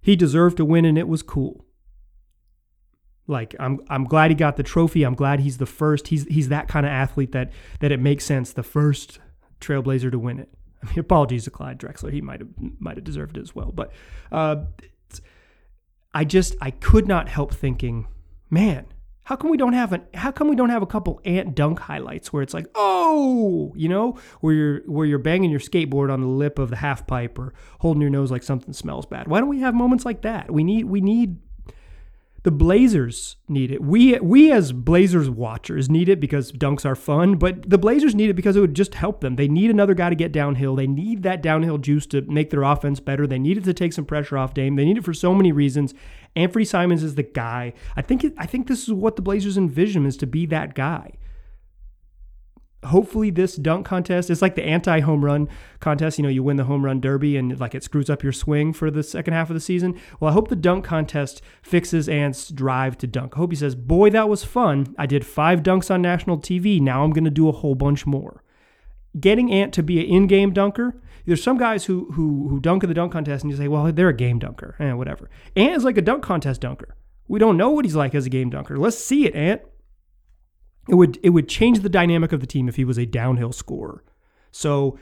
He 0.00 0.16
deserved 0.16 0.56
to 0.56 0.64
win 0.64 0.86
and 0.86 0.98
it 0.98 1.06
was 1.06 1.22
cool. 1.22 1.64
Like 3.28 3.54
I'm 3.60 3.78
I'm 3.88 4.02
glad 4.02 4.32
he 4.32 4.34
got 4.34 4.56
the 4.56 4.64
trophy. 4.64 5.04
I'm 5.04 5.14
glad 5.14 5.38
he's 5.38 5.58
the 5.58 5.66
first. 5.66 6.08
He's 6.08 6.24
he's 6.24 6.48
that 6.48 6.66
kind 6.66 6.84
of 6.84 6.90
athlete 6.90 7.30
that 7.30 7.52
that 7.78 7.92
it 7.92 8.00
makes 8.00 8.24
sense 8.24 8.52
the 8.52 8.64
first 8.64 9.20
trailblazer 9.60 10.10
to 10.10 10.18
win 10.18 10.40
it. 10.40 10.48
I 10.82 10.86
mean, 10.88 10.98
apologies 10.98 11.44
to 11.44 11.52
Clyde 11.52 11.78
Drexler. 11.78 12.12
He 12.12 12.20
might 12.20 12.40
have 12.40 12.48
might 12.80 12.96
have 12.96 13.04
deserved 13.04 13.36
it 13.36 13.40
as 13.42 13.54
well. 13.54 13.70
But 13.70 13.92
uh, 14.32 14.64
I 16.12 16.24
just 16.24 16.56
I 16.60 16.72
could 16.72 17.06
not 17.06 17.28
help 17.28 17.54
thinking, 17.54 18.08
man, 18.50 18.86
how 19.24 19.36
come 19.36 19.50
we 19.50 19.56
don't 19.56 19.72
have 19.72 19.92
an 19.92 20.02
how 20.14 20.30
come 20.30 20.48
we 20.48 20.56
don't 20.56 20.68
have 20.68 20.82
a 20.82 20.86
couple 20.86 21.20
ant 21.24 21.54
dunk 21.54 21.80
highlights 21.80 22.32
where 22.32 22.42
it's 22.42 22.54
like, 22.54 22.66
oh, 22.74 23.72
you 23.74 23.88
know, 23.88 24.18
where 24.40 24.54
you're 24.54 24.80
where 24.86 25.06
you're 25.06 25.18
banging 25.18 25.50
your 25.50 25.60
skateboard 25.60 26.12
on 26.12 26.20
the 26.20 26.26
lip 26.26 26.58
of 26.58 26.70
the 26.70 26.76
half 26.76 27.06
pipe 27.06 27.38
or 27.38 27.54
holding 27.80 28.02
your 28.02 28.10
nose 28.10 28.30
like 28.30 28.42
something 28.42 28.74
smells 28.74 29.06
bad. 29.06 29.26
Why 29.26 29.40
don't 29.40 29.48
we 29.48 29.60
have 29.60 29.74
moments 29.74 30.04
like 30.04 30.22
that? 30.22 30.50
We 30.50 30.62
need 30.62 30.84
we 30.84 31.00
need 31.00 31.38
the 32.44 32.50
Blazers 32.50 33.36
need 33.48 33.70
it. 33.70 33.82
We 33.82 34.18
we 34.20 34.52
as 34.52 34.70
Blazers 34.72 35.30
watchers 35.30 35.88
need 35.88 36.10
it 36.10 36.20
because 36.20 36.52
dunks 36.52 36.84
are 36.84 36.94
fun, 36.94 37.36
but 37.36 37.68
the 37.68 37.78
Blazers 37.78 38.14
need 38.14 38.28
it 38.28 38.34
because 38.34 38.54
it 38.54 38.60
would 38.60 38.74
just 38.74 38.94
help 38.94 39.22
them. 39.22 39.36
They 39.36 39.48
need 39.48 39.70
another 39.70 39.94
guy 39.94 40.10
to 40.10 40.14
get 40.14 40.30
downhill. 40.30 40.76
They 40.76 40.86
need 40.86 41.22
that 41.22 41.40
downhill 41.40 41.78
juice 41.78 42.06
to 42.08 42.20
make 42.20 42.50
their 42.50 42.62
offense 42.62 43.00
better. 43.00 43.26
They 43.26 43.38
need 43.38 43.56
it 43.56 43.64
to 43.64 43.72
take 43.72 43.94
some 43.94 44.04
pressure 44.04 44.36
off 44.36 44.52
Dame. 44.52 44.76
They 44.76 44.84
need 44.84 44.98
it 44.98 45.04
for 45.04 45.14
so 45.14 45.34
many 45.34 45.52
reasons. 45.52 45.94
Anfernee 46.36 46.66
Simons 46.66 47.02
is 47.02 47.14
the 47.14 47.22
guy. 47.22 47.72
I 47.96 48.02
think 48.02 48.26
I 48.36 48.44
think 48.44 48.68
this 48.68 48.82
is 48.82 48.92
what 48.92 49.16
the 49.16 49.22
Blazers 49.22 49.56
envision 49.56 50.04
is 50.04 50.18
to 50.18 50.26
be 50.26 50.44
that 50.46 50.74
guy 50.74 51.12
hopefully 52.86 53.30
this 53.30 53.56
dunk 53.56 53.86
contest 53.86 54.30
is 54.30 54.42
like 54.42 54.54
the 54.54 54.64
anti 54.64 55.00
home 55.00 55.24
run 55.24 55.48
contest. 55.80 56.18
You 56.18 56.22
know, 56.22 56.28
you 56.28 56.42
win 56.42 56.56
the 56.56 56.64
home 56.64 56.84
run 56.84 57.00
derby 57.00 57.36
and 57.36 57.58
like 57.58 57.74
it 57.74 57.82
screws 57.82 58.10
up 58.10 58.22
your 58.22 58.32
swing 58.32 58.72
for 58.72 58.90
the 58.90 59.02
second 59.02 59.34
half 59.34 59.50
of 59.50 59.54
the 59.54 59.60
season. 59.60 59.98
Well, 60.20 60.30
I 60.30 60.34
hope 60.34 60.48
the 60.48 60.56
dunk 60.56 60.84
contest 60.84 61.42
fixes 61.62 62.08
Ant's 62.08 62.48
drive 62.50 62.98
to 62.98 63.06
dunk. 63.06 63.34
I 63.34 63.38
hope 63.38 63.50
he 63.50 63.56
says, 63.56 63.74
Boy, 63.74 64.10
that 64.10 64.28
was 64.28 64.44
fun. 64.44 64.94
I 64.98 65.06
did 65.06 65.26
five 65.26 65.62
dunks 65.62 65.90
on 65.90 66.02
national 66.02 66.38
TV. 66.38 66.80
Now 66.80 67.04
I'm 67.04 67.12
going 67.12 67.24
to 67.24 67.30
do 67.30 67.48
a 67.48 67.52
whole 67.52 67.74
bunch 67.74 68.06
more. 68.06 68.42
Getting 69.18 69.50
Ant 69.52 69.72
to 69.74 69.82
be 69.82 70.00
an 70.00 70.06
in 70.06 70.26
game 70.26 70.52
dunker. 70.52 71.00
There's 71.26 71.42
some 71.42 71.56
guys 71.56 71.86
who, 71.86 72.12
who 72.12 72.48
who 72.48 72.60
dunk 72.60 72.82
in 72.82 72.88
the 72.88 72.94
dunk 72.94 73.12
contest 73.12 73.44
and 73.44 73.50
you 73.50 73.56
say, 73.56 73.68
well, 73.68 73.90
they're 73.92 74.08
a 74.08 74.16
game 74.16 74.38
dunker. 74.38 74.76
Eh, 74.78 74.92
whatever. 74.92 75.30
Ant 75.56 75.74
is 75.74 75.84
like 75.84 75.96
a 75.96 76.02
dunk 76.02 76.22
contest 76.22 76.60
dunker. 76.60 76.96
We 77.28 77.38
don't 77.38 77.56
know 77.56 77.70
what 77.70 77.86
he's 77.86 77.96
like 77.96 78.14
as 78.14 78.26
a 78.26 78.30
game 78.30 78.50
dunker. 78.50 78.76
Let's 78.76 78.98
see 78.98 79.26
it, 79.26 79.34
Ant 79.34 79.62
it 80.88 80.94
would 80.94 81.18
it 81.22 81.30
would 81.30 81.48
change 81.48 81.80
the 81.80 81.88
dynamic 81.88 82.32
of 82.32 82.40
the 82.40 82.46
team 82.46 82.68
if 82.68 82.76
he 82.76 82.84
was 82.84 82.98
a 82.98 83.06
downhill 83.06 83.52
scorer. 83.52 84.02
So 84.50 84.98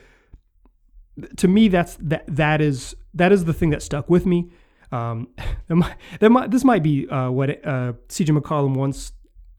to 1.36 1.48
me, 1.48 1.68
that's 1.68 1.96
that 2.00 2.24
that 2.28 2.60
is 2.60 2.96
that 3.14 3.32
is 3.32 3.44
the 3.44 3.52
thing 3.52 3.70
that 3.70 3.82
stuck 3.82 4.08
with 4.08 4.26
me. 4.26 4.50
Um, 4.90 5.28
that 5.68 5.76
might, 5.76 5.96
that 6.20 6.30
might, 6.30 6.50
this 6.50 6.64
might 6.64 6.82
be 6.82 7.08
uh, 7.08 7.30
what 7.30 7.50
uh, 7.50 7.94
CJ 8.08 8.38
McCollum 8.38 8.76
once 8.76 9.12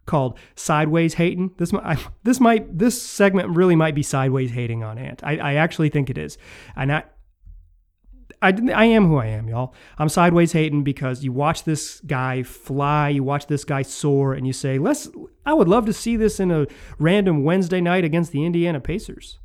called 0.06 0.38
sideways 0.56 1.14
hating. 1.16 1.52
This 1.58 1.72
might 1.72 1.84
I, 1.86 1.98
this 2.24 2.40
might 2.40 2.78
this 2.78 3.02
segment 3.02 3.56
really 3.56 3.76
might 3.76 3.96
be 3.96 4.04
sideways 4.04 4.52
hating 4.52 4.84
on 4.84 4.98
Ant. 4.98 5.24
I, 5.24 5.38
I 5.38 5.54
actually 5.56 5.90
think 5.90 6.10
it 6.10 6.18
is, 6.18 6.38
and 6.76 6.92
I 6.92 7.04
I, 8.44 8.54
I 8.74 8.86
am 8.86 9.08
who 9.08 9.18
I 9.18 9.28
am, 9.28 9.48
y'all. 9.48 9.74
I'm 9.98 10.10
sideways 10.10 10.52
hating 10.52 10.84
because 10.84 11.24
you 11.24 11.32
watch 11.32 11.64
this 11.64 12.02
guy 12.02 12.44
fly, 12.44 13.10
you 13.10 13.24
watch 13.24 13.48
this 13.48 13.64
guy 13.64 13.84
soar, 13.84 14.34
and 14.34 14.46
you 14.46 14.52
say, 14.52 14.78
"Let's." 14.78 15.10
I 15.46 15.54
would 15.54 15.70
love 15.70 15.86
to 15.86 15.94
see 15.94 16.18
this 16.18 16.40
in 16.40 16.52
a 16.52 16.68
random 17.00 17.44
Wednesday 17.44 17.82
night 17.82 18.04
against 18.04 18.32
the 18.32 18.46
Indiana 18.46 18.82
Pacers. 18.82 19.40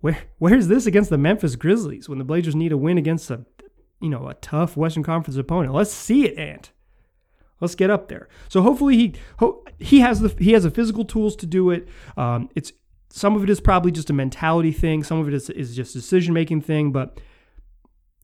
Where 0.00 0.18
where's 0.38 0.68
this 0.68 0.84
against 0.84 1.08
the 1.08 1.18
Memphis 1.18 1.56
Grizzlies 1.56 2.08
when 2.08 2.18
the 2.18 2.24
Blazers 2.24 2.54
need 2.54 2.72
a 2.72 2.76
win 2.76 2.98
against 2.98 3.30
a, 3.30 3.46
you 4.00 4.10
know, 4.10 4.28
a 4.28 4.34
tough 4.34 4.76
Western 4.76 5.02
Conference 5.02 5.38
opponent? 5.38 5.72
Let's 5.72 5.92
see 5.92 6.26
it, 6.26 6.38
Ant. 6.38 6.70
Let's 7.60 7.76
get 7.76 7.90
up 7.90 8.08
there. 8.08 8.28
So 8.48 8.60
hopefully 8.60 8.96
he 8.98 9.14
he 9.78 10.00
has 10.00 10.20
the 10.20 10.34
he 10.38 10.52
has 10.52 10.64
the 10.64 10.70
physical 10.70 11.06
tools 11.06 11.34
to 11.36 11.46
do 11.46 11.70
it. 11.70 11.88
Um, 12.16 12.50
it's 12.54 12.72
some 13.12 13.36
of 13.36 13.42
it 13.42 13.50
is 13.50 13.60
probably 13.60 13.92
just 13.92 14.08
a 14.08 14.14
mentality 14.14 14.72
thing. 14.72 15.04
Some 15.04 15.18
of 15.18 15.28
it 15.28 15.34
is, 15.34 15.50
is 15.50 15.76
just 15.76 15.94
a 15.94 15.98
decision 15.98 16.32
making 16.32 16.62
thing. 16.62 16.92
But 16.92 17.20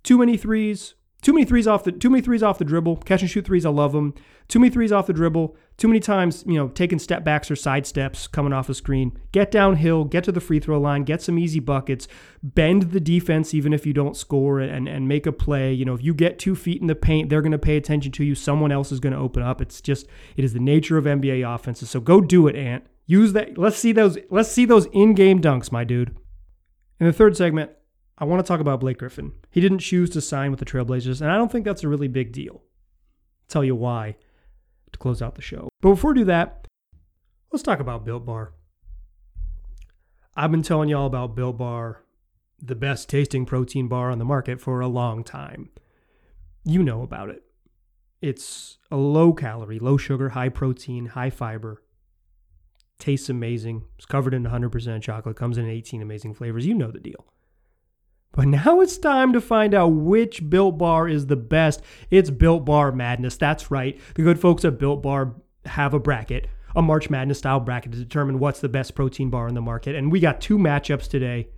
too 0.02 0.16
many 0.16 0.38
threes, 0.38 0.94
too 1.20 1.34
many 1.34 1.44
threes 1.44 1.66
off 1.66 1.84
the 1.84 1.92
too 1.92 2.08
many 2.08 2.22
threes 2.22 2.42
off 2.42 2.58
the 2.58 2.64
dribble. 2.64 2.96
Catch 2.98 3.20
and 3.20 3.30
shoot 3.30 3.44
threes, 3.44 3.66
I 3.66 3.70
love 3.70 3.92
them. 3.92 4.14
Too 4.48 4.58
many 4.58 4.70
threes 4.70 4.90
off 4.90 5.06
the 5.06 5.12
dribble. 5.12 5.54
Too 5.76 5.88
many 5.88 6.00
times, 6.00 6.42
you 6.46 6.54
know, 6.54 6.68
taking 6.68 6.98
step 6.98 7.22
backs 7.22 7.50
or 7.50 7.56
side 7.56 7.86
steps 7.86 8.26
coming 8.26 8.54
off 8.54 8.66
the 8.66 8.74
screen. 8.74 9.12
Get 9.30 9.50
downhill, 9.50 10.04
get 10.04 10.24
to 10.24 10.32
the 10.32 10.40
free 10.40 10.58
throw 10.58 10.80
line, 10.80 11.04
get 11.04 11.20
some 11.20 11.38
easy 11.38 11.60
buckets, 11.60 12.08
bend 12.42 12.92
the 12.92 13.00
defense 13.00 13.52
even 13.52 13.74
if 13.74 13.84
you 13.84 13.92
don't 13.92 14.16
score 14.16 14.58
and 14.58 14.88
and 14.88 15.06
make 15.06 15.26
a 15.26 15.32
play. 15.32 15.70
You 15.70 15.84
know, 15.84 15.94
if 15.94 16.02
you 16.02 16.14
get 16.14 16.38
two 16.38 16.56
feet 16.56 16.80
in 16.80 16.86
the 16.86 16.94
paint, 16.94 17.28
they're 17.28 17.42
going 17.42 17.52
to 17.52 17.58
pay 17.58 17.76
attention 17.76 18.10
to 18.12 18.24
you. 18.24 18.34
Someone 18.34 18.72
else 18.72 18.90
is 18.90 19.00
going 19.00 19.12
to 19.12 19.18
open 19.18 19.42
up. 19.42 19.60
It's 19.60 19.82
just 19.82 20.06
it 20.38 20.44
is 20.44 20.54
the 20.54 20.60
nature 20.60 20.96
of 20.96 21.04
NBA 21.04 21.54
offenses. 21.54 21.90
So 21.90 22.00
go 22.00 22.22
do 22.22 22.46
it, 22.46 22.56
Ant. 22.56 22.86
Use 23.08 23.32
that. 23.32 23.56
Let's 23.56 23.78
see 23.78 23.92
those. 23.92 24.18
Let's 24.30 24.52
see 24.52 24.66
those 24.66 24.86
in-game 24.92 25.40
dunks, 25.40 25.72
my 25.72 25.82
dude. 25.82 26.14
In 27.00 27.06
the 27.06 27.12
third 27.12 27.36
segment, 27.38 27.70
I 28.18 28.26
want 28.26 28.44
to 28.44 28.46
talk 28.46 28.60
about 28.60 28.80
Blake 28.80 28.98
Griffin. 28.98 29.32
He 29.50 29.62
didn't 29.62 29.78
choose 29.78 30.10
to 30.10 30.20
sign 30.20 30.50
with 30.50 30.60
the 30.60 30.66
Trailblazers, 30.66 31.22
and 31.22 31.30
I 31.30 31.36
don't 31.36 31.50
think 31.50 31.64
that's 31.64 31.82
a 31.82 31.88
really 31.88 32.06
big 32.06 32.32
deal. 32.32 32.56
I'll 32.56 33.48
tell 33.48 33.64
you 33.64 33.74
why 33.74 34.16
to 34.92 34.98
close 34.98 35.22
out 35.22 35.36
the 35.36 35.42
show. 35.42 35.70
But 35.80 35.90
before 35.90 36.12
we 36.12 36.20
do 36.20 36.24
that, 36.26 36.66
let's 37.50 37.62
talk 37.62 37.80
about 37.80 38.04
Built 38.04 38.26
Bar. 38.26 38.52
I've 40.36 40.50
been 40.50 40.62
telling 40.62 40.90
y'all 40.90 41.06
about 41.06 41.34
Built 41.34 41.56
Bar, 41.56 42.02
the 42.60 42.74
best 42.74 43.08
tasting 43.08 43.46
protein 43.46 43.88
bar 43.88 44.10
on 44.10 44.18
the 44.18 44.24
market 44.26 44.60
for 44.60 44.80
a 44.80 44.86
long 44.86 45.24
time. 45.24 45.70
You 46.62 46.82
know 46.82 47.00
about 47.00 47.30
it. 47.30 47.42
It's 48.20 48.76
a 48.90 48.96
low 48.96 49.32
calorie, 49.32 49.78
low 49.78 49.96
sugar, 49.96 50.30
high 50.30 50.50
protein, 50.50 51.06
high 51.06 51.30
fiber 51.30 51.82
tastes 52.98 53.28
amazing. 53.28 53.84
It's 53.96 54.06
covered 54.06 54.34
in 54.34 54.44
100% 54.44 55.02
chocolate, 55.02 55.36
comes 55.36 55.58
in 55.58 55.68
18 55.68 56.02
amazing 56.02 56.34
flavors. 56.34 56.66
You 56.66 56.74
know 56.74 56.90
the 56.90 57.00
deal. 57.00 57.26
But 58.32 58.48
now 58.48 58.80
it's 58.80 58.98
time 58.98 59.32
to 59.32 59.40
find 59.40 59.74
out 59.74 59.88
which 59.88 60.48
Built 60.48 60.78
Bar 60.78 61.08
is 61.08 61.26
the 61.26 61.36
best. 61.36 61.82
It's 62.10 62.30
Built 62.30 62.64
Bar 62.64 62.92
Madness. 62.92 63.36
That's 63.36 63.70
right. 63.70 63.98
The 64.14 64.22
good 64.22 64.40
folks 64.40 64.64
at 64.64 64.78
Built 64.78 65.02
Bar 65.02 65.34
have 65.64 65.94
a 65.94 65.98
bracket, 65.98 66.46
a 66.76 66.82
March 66.82 67.10
Madness 67.10 67.38
style 67.38 67.60
bracket 67.60 67.92
to 67.92 67.98
determine 67.98 68.38
what's 68.38 68.60
the 68.60 68.68
best 68.68 68.94
protein 68.94 69.30
bar 69.30 69.48
in 69.48 69.54
the 69.54 69.60
market. 69.60 69.96
And 69.96 70.12
we 70.12 70.20
got 70.20 70.40
two 70.40 70.58
matchups 70.58 71.08
today. 71.08 71.48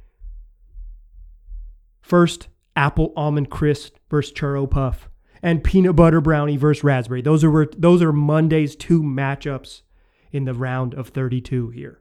First, 2.01 2.49
apple 2.77 3.13
almond 3.17 3.51
crisp 3.51 3.97
versus 4.09 4.33
churro 4.33 4.69
puff, 4.71 5.09
and 5.43 5.63
peanut 5.63 5.97
butter 5.97 6.21
brownie 6.21 6.57
versus 6.57 6.85
raspberry. 6.85 7.23
Those 7.23 7.45
are 7.45 7.67
those 7.77 8.03
are 8.03 8.13
Monday's 8.13 8.75
two 8.75 9.03
matchups 9.03 9.83
in 10.33 10.45
the 10.45 10.55
round 10.55 10.95
of 10.95 11.09
32 11.09 11.71
here. 11.71 12.01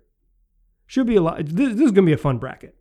Should 0.86 1.08
be 1.08 1.16
a 1.16 1.22
lot. 1.22 1.46
This, 1.46 1.76
this 1.76 1.86
is 1.86 1.92
going 1.92 2.06
to 2.06 2.10
be 2.10 2.14
a 2.14 2.18
fun 2.18 2.38
bracket. 2.38 2.76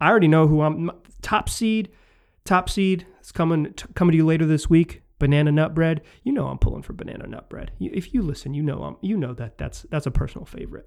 I 0.00 0.10
already 0.10 0.28
know 0.28 0.46
who 0.46 0.60
I'm. 0.62 0.90
Top 1.22 1.48
seed, 1.48 1.90
top 2.44 2.68
seed 2.68 3.06
is 3.20 3.32
coming 3.32 3.72
t- 3.72 3.86
coming 3.94 4.12
to 4.12 4.18
you 4.18 4.26
later 4.26 4.46
this 4.46 4.68
week. 4.68 5.02
Banana 5.18 5.50
nut 5.50 5.74
bread. 5.74 6.02
You 6.22 6.32
know 6.32 6.48
I'm 6.48 6.58
pulling 6.58 6.82
for 6.82 6.92
banana 6.92 7.26
nut 7.26 7.48
bread. 7.48 7.72
If 7.80 8.12
you 8.12 8.20
listen, 8.20 8.52
you 8.52 8.62
know 8.62 8.82
I'm, 8.82 8.96
you 9.00 9.16
know 9.16 9.32
that 9.34 9.56
that's 9.56 9.86
that's 9.90 10.06
a 10.06 10.10
personal 10.10 10.44
favorite. 10.44 10.86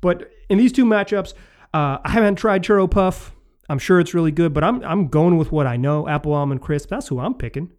But 0.00 0.30
in 0.50 0.58
these 0.58 0.72
two 0.72 0.84
matchups, 0.84 1.34
uh, 1.72 1.98
I 2.04 2.10
haven't 2.10 2.36
tried 2.36 2.64
churro 2.64 2.90
puff. 2.90 3.34
I'm 3.68 3.78
sure 3.78 4.00
it's 4.00 4.14
really 4.14 4.32
good, 4.32 4.52
but 4.52 4.64
I'm 4.64 4.82
I'm 4.84 5.06
going 5.06 5.36
with 5.36 5.52
what 5.52 5.66
I 5.66 5.76
know. 5.76 6.08
Apple 6.08 6.32
almond 6.32 6.60
crisp. 6.60 6.88
That's 6.88 7.08
who 7.08 7.20
I'm 7.20 7.34
picking. 7.34 7.70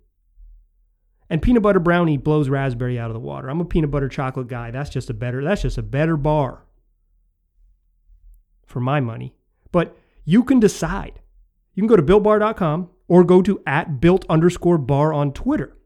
And 1.30 1.42
peanut 1.42 1.64
butter 1.64 1.80
brownie 1.80 2.18
blows 2.18 2.50
raspberry 2.50 3.00
out 3.00 3.10
of 3.10 3.16
the 3.16 3.20
water. 3.20 3.50
I'm 3.50 3.62
a 3.62 3.66
peanut 3.66 3.92
butter 3.92 4.10
chocolate 4.10 4.48
guy. 4.48 4.72
That's 4.72 4.90
just 4.90 5.10
a 5.10 5.14
better 5.14 5.44
that's 5.44 5.64
just 5.64 5.78
a 5.78 5.84
better 5.84 6.18
bar 6.18 6.66
for 8.66 8.80
my 8.80 9.00
money. 9.00 9.36
But 9.72 9.98
you 10.24 10.44
can 10.44 10.60
decide. 10.60 11.20
You 11.74 11.82
can 11.82 11.88
go 11.88 11.96
to 11.96 12.04
builtbar.com 12.04 12.90
or 13.08 13.24
go 13.24 13.42
to 13.42 13.62
at 13.66 14.00
built 14.00 14.26
underscore 14.30 14.78
bar 14.78 15.14
on 15.14 15.34
Twitter 15.34 15.78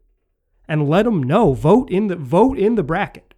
and 0.68 0.88
let 0.88 1.04
them 1.04 1.22
know. 1.22 1.52
Vote 1.52 1.90
in 1.90 2.06
the 2.08 2.16
vote 2.16 2.58
in 2.58 2.74
the 2.74 2.82
bracket. 2.82 3.29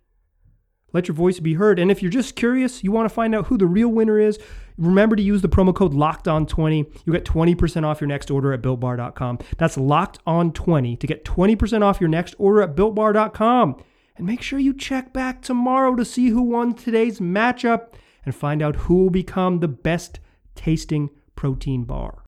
Let 0.92 1.08
your 1.08 1.14
voice 1.14 1.40
be 1.40 1.54
heard. 1.54 1.78
And 1.78 1.90
if 1.90 2.02
you're 2.02 2.10
just 2.10 2.36
curious, 2.36 2.84
you 2.84 2.92
want 2.92 3.08
to 3.08 3.14
find 3.14 3.34
out 3.34 3.46
who 3.46 3.56
the 3.56 3.66
real 3.66 3.88
winner 3.88 4.18
is, 4.18 4.38
remember 4.78 5.16
to 5.16 5.22
use 5.22 5.42
the 5.42 5.48
promo 5.48 5.74
code 5.74 5.94
locked 5.94 6.26
on 6.26 6.46
20 6.46 6.78
you 7.04 7.12
get 7.12 7.24
20% 7.24 7.84
off 7.84 8.00
your 8.00 8.08
next 8.08 8.30
order 8.30 8.52
at 8.52 8.62
builtbar.com 8.62 9.38
that's 9.58 9.76
locked 9.76 10.18
on 10.26 10.50
20 10.52 10.96
to 10.96 11.06
get 11.06 11.24
20% 11.24 11.82
off 11.82 12.00
your 12.00 12.08
next 12.08 12.34
order 12.38 12.62
at 12.62 12.74
builtbar.com 12.74 13.76
and 14.16 14.26
make 14.26 14.42
sure 14.42 14.58
you 14.58 14.74
check 14.74 15.12
back 15.12 15.42
tomorrow 15.42 15.94
to 15.94 16.04
see 16.04 16.28
who 16.28 16.42
won 16.42 16.74
today's 16.74 17.20
matchup 17.20 17.92
and 18.24 18.34
find 18.34 18.62
out 18.62 18.76
who 18.76 18.94
will 19.04 19.10
become 19.10 19.60
the 19.60 19.68
best 19.68 20.20
tasting 20.54 21.10
protein 21.34 21.84
bar. 21.84 22.22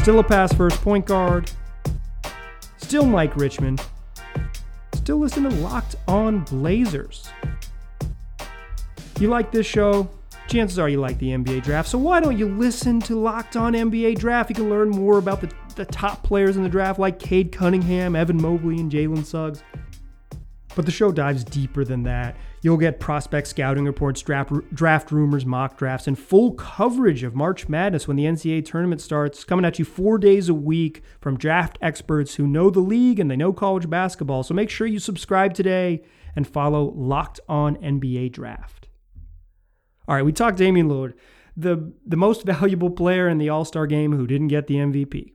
Still 0.00 0.18
a 0.18 0.24
pass 0.24 0.52
first 0.52 0.80
point 0.82 1.06
guard. 1.06 1.50
Still 2.78 3.06
mike 3.06 3.36
richman 3.36 3.78
still 5.00 5.18
listen 5.18 5.44
to 5.44 5.50
locked 5.50 5.96
on 6.06 6.40
blazers 6.44 7.28
you 9.20 9.28
like 9.28 9.52
this 9.52 9.66
show? 9.66 10.08
Chances 10.48 10.78
are 10.78 10.88
you 10.88 10.98
like 10.98 11.18
the 11.18 11.28
NBA 11.28 11.62
draft. 11.62 11.88
So 11.88 11.98
why 11.98 12.20
don't 12.20 12.36
you 12.36 12.48
listen 12.48 13.00
to 13.00 13.14
Locked 13.14 13.56
On 13.56 13.72
NBA 13.72 14.18
Draft? 14.18 14.50
You 14.50 14.56
can 14.56 14.70
learn 14.70 14.90
more 14.90 15.18
about 15.18 15.40
the, 15.40 15.52
the 15.76 15.84
top 15.84 16.24
players 16.24 16.56
in 16.56 16.62
the 16.62 16.68
draft 16.68 16.98
like 16.98 17.18
Cade 17.18 17.52
Cunningham, 17.52 18.16
Evan 18.16 18.40
Mobley, 18.40 18.80
and 18.80 18.90
Jalen 18.90 19.24
Suggs. 19.24 19.62
But 20.74 20.86
the 20.86 20.90
show 20.90 21.12
dives 21.12 21.44
deeper 21.44 21.84
than 21.84 22.02
that. 22.04 22.36
You'll 22.62 22.76
get 22.76 23.00
prospect 23.00 23.46
scouting 23.46 23.86
reports, 23.86 24.20
draft, 24.20 24.52
draft 24.74 25.10
rumors, 25.10 25.46
mock 25.46 25.78
drafts, 25.78 26.06
and 26.06 26.18
full 26.18 26.52
coverage 26.52 27.22
of 27.22 27.34
March 27.34 27.68
Madness 27.70 28.06
when 28.06 28.18
the 28.18 28.24
NCAA 28.24 28.64
tournament 28.66 29.00
starts, 29.00 29.44
coming 29.44 29.64
at 29.64 29.78
you 29.78 29.84
four 29.86 30.18
days 30.18 30.50
a 30.50 30.54
week 30.54 31.02
from 31.20 31.38
draft 31.38 31.78
experts 31.80 32.34
who 32.34 32.46
know 32.46 32.68
the 32.68 32.80
league 32.80 33.18
and 33.18 33.30
they 33.30 33.36
know 33.36 33.54
college 33.54 33.88
basketball. 33.88 34.42
So 34.42 34.52
make 34.52 34.68
sure 34.68 34.86
you 34.86 34.98
subscribe 34.98 35.54
today 35.54 36.02
and 36.36 36.46
follow 36.46 36.92
Locked 36.94 37.40
On 37.48 37.76
NBA 37.76 38.32
Draft. 38.32 38.88
All 40.06 40.14
right, 40.14 40.24
we 40.24 40.32
talked 40.32 40.58
Damian 40.58 40.88
Lillard, 40.88 41.14
the 41.56 41.92
the 42.06 42.16
most 42.16 42.42
valuable 42.44 42.90
player 42.90 43.26
in 43.26 43.38
the 43.38 43.48
All 43.48 43.64
Star 43.64 43.86
game 43.86 44.12
who 44.12 44.26
didn't 44.26 44.48
get 44.48 44.66
the 44.66 44.76
MVP. 44.76 45.32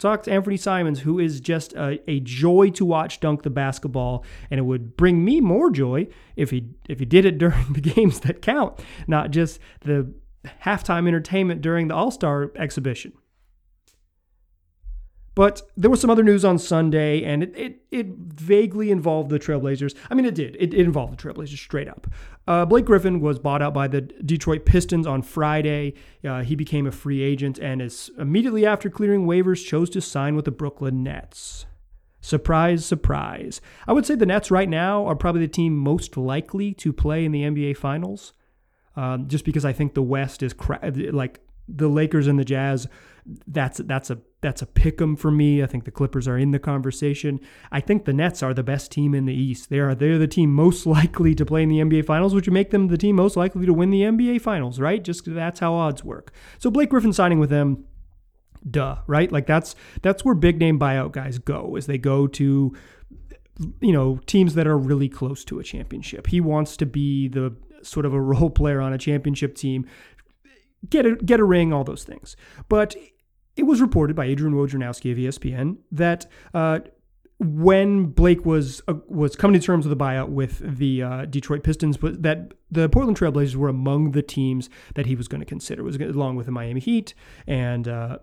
Talked 0.00 0.26
Anfernee 0.26 0.58
Simons, 0.58 1.00
who 1.00 1.18
is 1.18 1.40
just 1.40 1.74
a, 1.74 2.00
a 2.10 2.20
joy 2.20 2.70
to 2.70 2.86
watch 2.86 3.20
dunk 3.20 3.42
the 3.42 3.50
basketball, 3.50 4.24
and 4.50 4.58
it 4.58 4.62
would 4.62 4.96
bring 4.96 5.22
me 5.22 5.42
more 5.42 5.70
joy 5.70 6.08
if 6.36 6.50
he 6.50 6.70
if 6.88 7.00
he 7.00 7.04
did 7.04 7.26
it 7.26 7.36
during 7.38 7.74
the 7.74 7.82
games 7.82 8.20
that 8.20 8.40
count, 8.40 8.80
not 9.06 9.30
just 9.30 9.60
the 9.82 10.10
halftime 10.64 11.06
entertainment 11.06 11.60
during 11.60 11.88
the 11.88 11.94
All 11.94 12.10
Star 12.10 12.50
exhibition. 12.56 13.12
But 15.34 15.62
there 15.76 15.90
was 15.90 16.00
some 16.00 16.10
other 16.10 16.24
news 16.24 16.44
on 16.44 16.58
Sunday, 16.58 17.22
and 17.22 17.42
it, 17.42 17.56
it, 17.56 17.82
it 17.90 18.06
vaguely 18.08 18.90
involved 18.90 19.30
the 19.30 19.38
Trailblazers. 19.38 19.94
I 20.10 20.14
mean, 20.14 20.24
it 20.24 20.34
did. 20.34 20.56
It, 20.56 20.74
it 20.74 20.80
involved 20.80 21.18
the 21.18 21.22
Trailblazers 21.22 21.58
straight 21.58 21.88
up. 21.88 22.06
Uh, 22.50 22.66
Blake 22.66 22.84
Griffin 22.84 23.20
was 23.20 23.38
bought 23.38 23.62
out 23.62 23.72
by 23.72 23.86
the 23.86 24.00
Detroit 24.00 24.64
Pistons 24.64 25.06
on 25.06 25.22
Friday. 25.22 25.94
Uh, 26.24 26.42
he 26.42 26.56
became 26.56 26.84
a 26.84 26.90
free 26.90 27.22
agent, 27.22 27.60
and 27.60 27.80
is 27.80 28.10
immediately 28.18 28.66
after 28.66 28.90
clearing 28.90 29.24
waivers, 29.24 29.64
chose 29.64 29.88
to 29.90 30.00
sign 30.00 30.34
with 30.34 30.46
the 30.46 30.50
Brooklyn 30.50 31.04
Nets. 31.04 31.66
Surprise, 32.20 32.84
surprise. 32.84 33.60
I 33.86 33.92
would 33.92 34.04
say 34.04 34.16
the 34.16 34.26
Nets 34.26 34.50
right 34.50 34.68
now 34.68 35.06
are 35.06 35.14
probably 35.14 35.42
the 35.42 35.46
team 35.46 35.76
most 35.76 36.16
likely 36.16 36.74
to 36.74 36.92
play 36.92 37.24
in 37.24 37.30
the 37.30 37.44
NBA 37.44 37.76
Finals, 37.76 38.32
um, 38.96 39.28
just 39.28 39.44
because 39.44 39.64
I 39.64 39.72
think 39.72 39.94
the 39.94 40.02
West 40.02 40.42
is 40.42 40.52
cra- 40.52 40.92
like 41.12 41.38
the 41.76 41.88
Lakers 41.88 42.26
and 42.26 42.38
the 42.38 42.44
Jazz 42.44 42.88
that's 43.46 43.78
that's 43.78 44.10
a 44.10 44.18
that's 44.40 44.62
a 44.62 44.66
pick 44.66 45.00
'em 45.00 45.16
for 45.16 45.30
me. 45.30 45.62
I 45.62 45.66
think 45.66 45.84
the 45.84 45.90
Clippers 45.90 46.26
are 46.26 46.38
in 46.38 46.50
the 46.50 46.58
conversation. 46.58 47.40
I 47.70 47.80
think 47.80 48.04
the 48.04 48.12
Nets 48.12 48.42
are 48.42 48.54
the 48.54 48.62
best 48.62 48.90
team 48.90 49.14
in 49.14 49.26
the 49.26 49.34
East. 49.34 49.68
They 49.68 49.78
are 49.78 49.94
they're 49.94 50.18
the 50.18 50.26
team 50.26 50.52
most 50.52 50.86
likely 50.98 51.34
to 51.34 51.44
play 51.44 51.62
in 51.62 51.68
the 51.68 51.78
NBA 51.78 52.04
Finals, 52.04 52.34
which 52.34 52.46
would 52.46 52.54
make 52.54 52.70
them 52.70 52.88
the 52.88 52.98
team 52.98 53.16
most 53.16 53.36
likely 53.36 53.66
to 53.66 53.74
win 53.74 53.90
the 53.90 54.02
NBA 54.02 54.40
Finals, 54.40 54.80
right? 54.80 55.02
Just 55.02 55.24
that's 55.26 55.60
how 55.60 55.74
odds 55.74 56.04
work. 56.04 56.32
So 56.58 56.70
Blake 56.70 56.90
Griffin 56.90 57.12
signing 57.12 57.38
with 57.38 57.50
them, 57.50 57.84
duh, 58.68 58.98
right? 59.06 59.30
Like 59.30 59.46
that's 59.46 59.74
that's 60.02 60.24
where 60.24 60.34
big 60.34 60.58
name 60.58 60.78
buyout 60.78 61.12
guys 61.12 61.38
go, 61.38 61.76
is 61.76 61.86
they 61.86 61.98
go 61.98 62.26
to 62.26 62.74
you 63.80 63.92
know 63.92 64.20
teams 64.26 64.54
that 64.54 64.66
are 64.66 64.78
really 64.78 65.08
close 65.08 65.44
to 65.44 65.58
a 65.58 65.64
championship. 65.64 66.28
He 66.28 66.40
wants 66.40 66.76
to 66.78 66.86
be 66.86 67.28
the 67.28 67.54
sort 67.82 68.06
of 68.06 68.12
a 68.12 68.20
role 68.20 68.50
player 68.50 68.80
on 68.80 68.92
a 68.92 68.98
championship 68.98 69.54
team 69.54 69.86
get 70.88 71.06
a 71.06 71.16
get 71.16 71.40
a 71.40 71.44
ring, 71.44 71.72
all 71.72 71.84
those 71.84 72.04
things. 72.04 72.36
But 72.68 72.96
it 73.56 73.64
was 73.64 73.80
reported 73.80 74.16
by 74.16 74.26
Adrian 74.26 74.54
Wojnarowski 74.54 75.12
of 75.12 75.18
ESPN 75.18 75.78
that 75.92 76.26
uh, 76.54 76.80
when 77.38 78.06
Blake 78.06 78.44
was 78.44 78.82
uh, 78.86 78.94
was 79.08 79.34
coming 79.34 79.58
to 79.58 79.64
terms 79.64 79.86
with 79.86 79.92
a 79.92 80.02
buyout 80.02 80.28
with 80.28 80.78
the 80.78 81.02
uh, 81.02 81.24
Detroit 81.24 81.62
Pistons, 81.62 81.96
but 81.96 82.22
that 82.22 82.52
the 82.70 82.88
Portland 82.88 83.18
Trailblazers 83.18 83.56
were 83.56 83.68
among 83.68 84.12
the 84.12 84.22
teams 84.22 84.68
that 84.94 85.06
he 85.06 85.16
was 85.16 85.26
going 85.26 85.40
to 85.40 85.46
consider, 85.46 85.82
was 85.82 85.96
along 85.96 86.36
with 86.36 86.46
the 86.46 86.52
Miami 86.52 86.80
Heat 86.80 87.14
and 87.46 87.88
uh, 87.88 88.18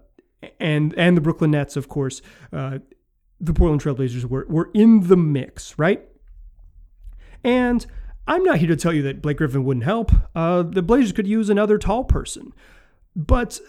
and 0.60 0.94
and 0.98 1.18
the 1.18 1.22
Brooklyn 1.22 1.52
Nets, 1.52 1.76
of 1.76 1.88
course. 1.88 2.22
Uh, 2.54 2.80
the 3.40 3.54
Portland 3.54 3.82
Trailblazers 3.82 4.26
were 4.26 4.46
were 4.50 4.70
in 4.74 5.08
the 5.08 5.18
mix, 5.18 5.78
right? 5.78 6.08
And 7.44 7.86
I'm 8.28 8.44
not 8.44 8.58
here 8.58 8.68
to 8.68 8.76
tell 8.76 8.94
you 8.94 9.02
that 9.04 9.22
Blake 9.22 9.38
Griffin 9.38 9.64
wouldn't 9.64 9.86
help. 9.86 10.12
Uh, 10.36 10.64
the 10.64 10.82
Blazers 10.82 11.14
could 11.14 11.28
use 11.28 11.50
another 11.50 11.78
tall 11.78 12.04
person. 12.04 12.54
But 13.16 13.60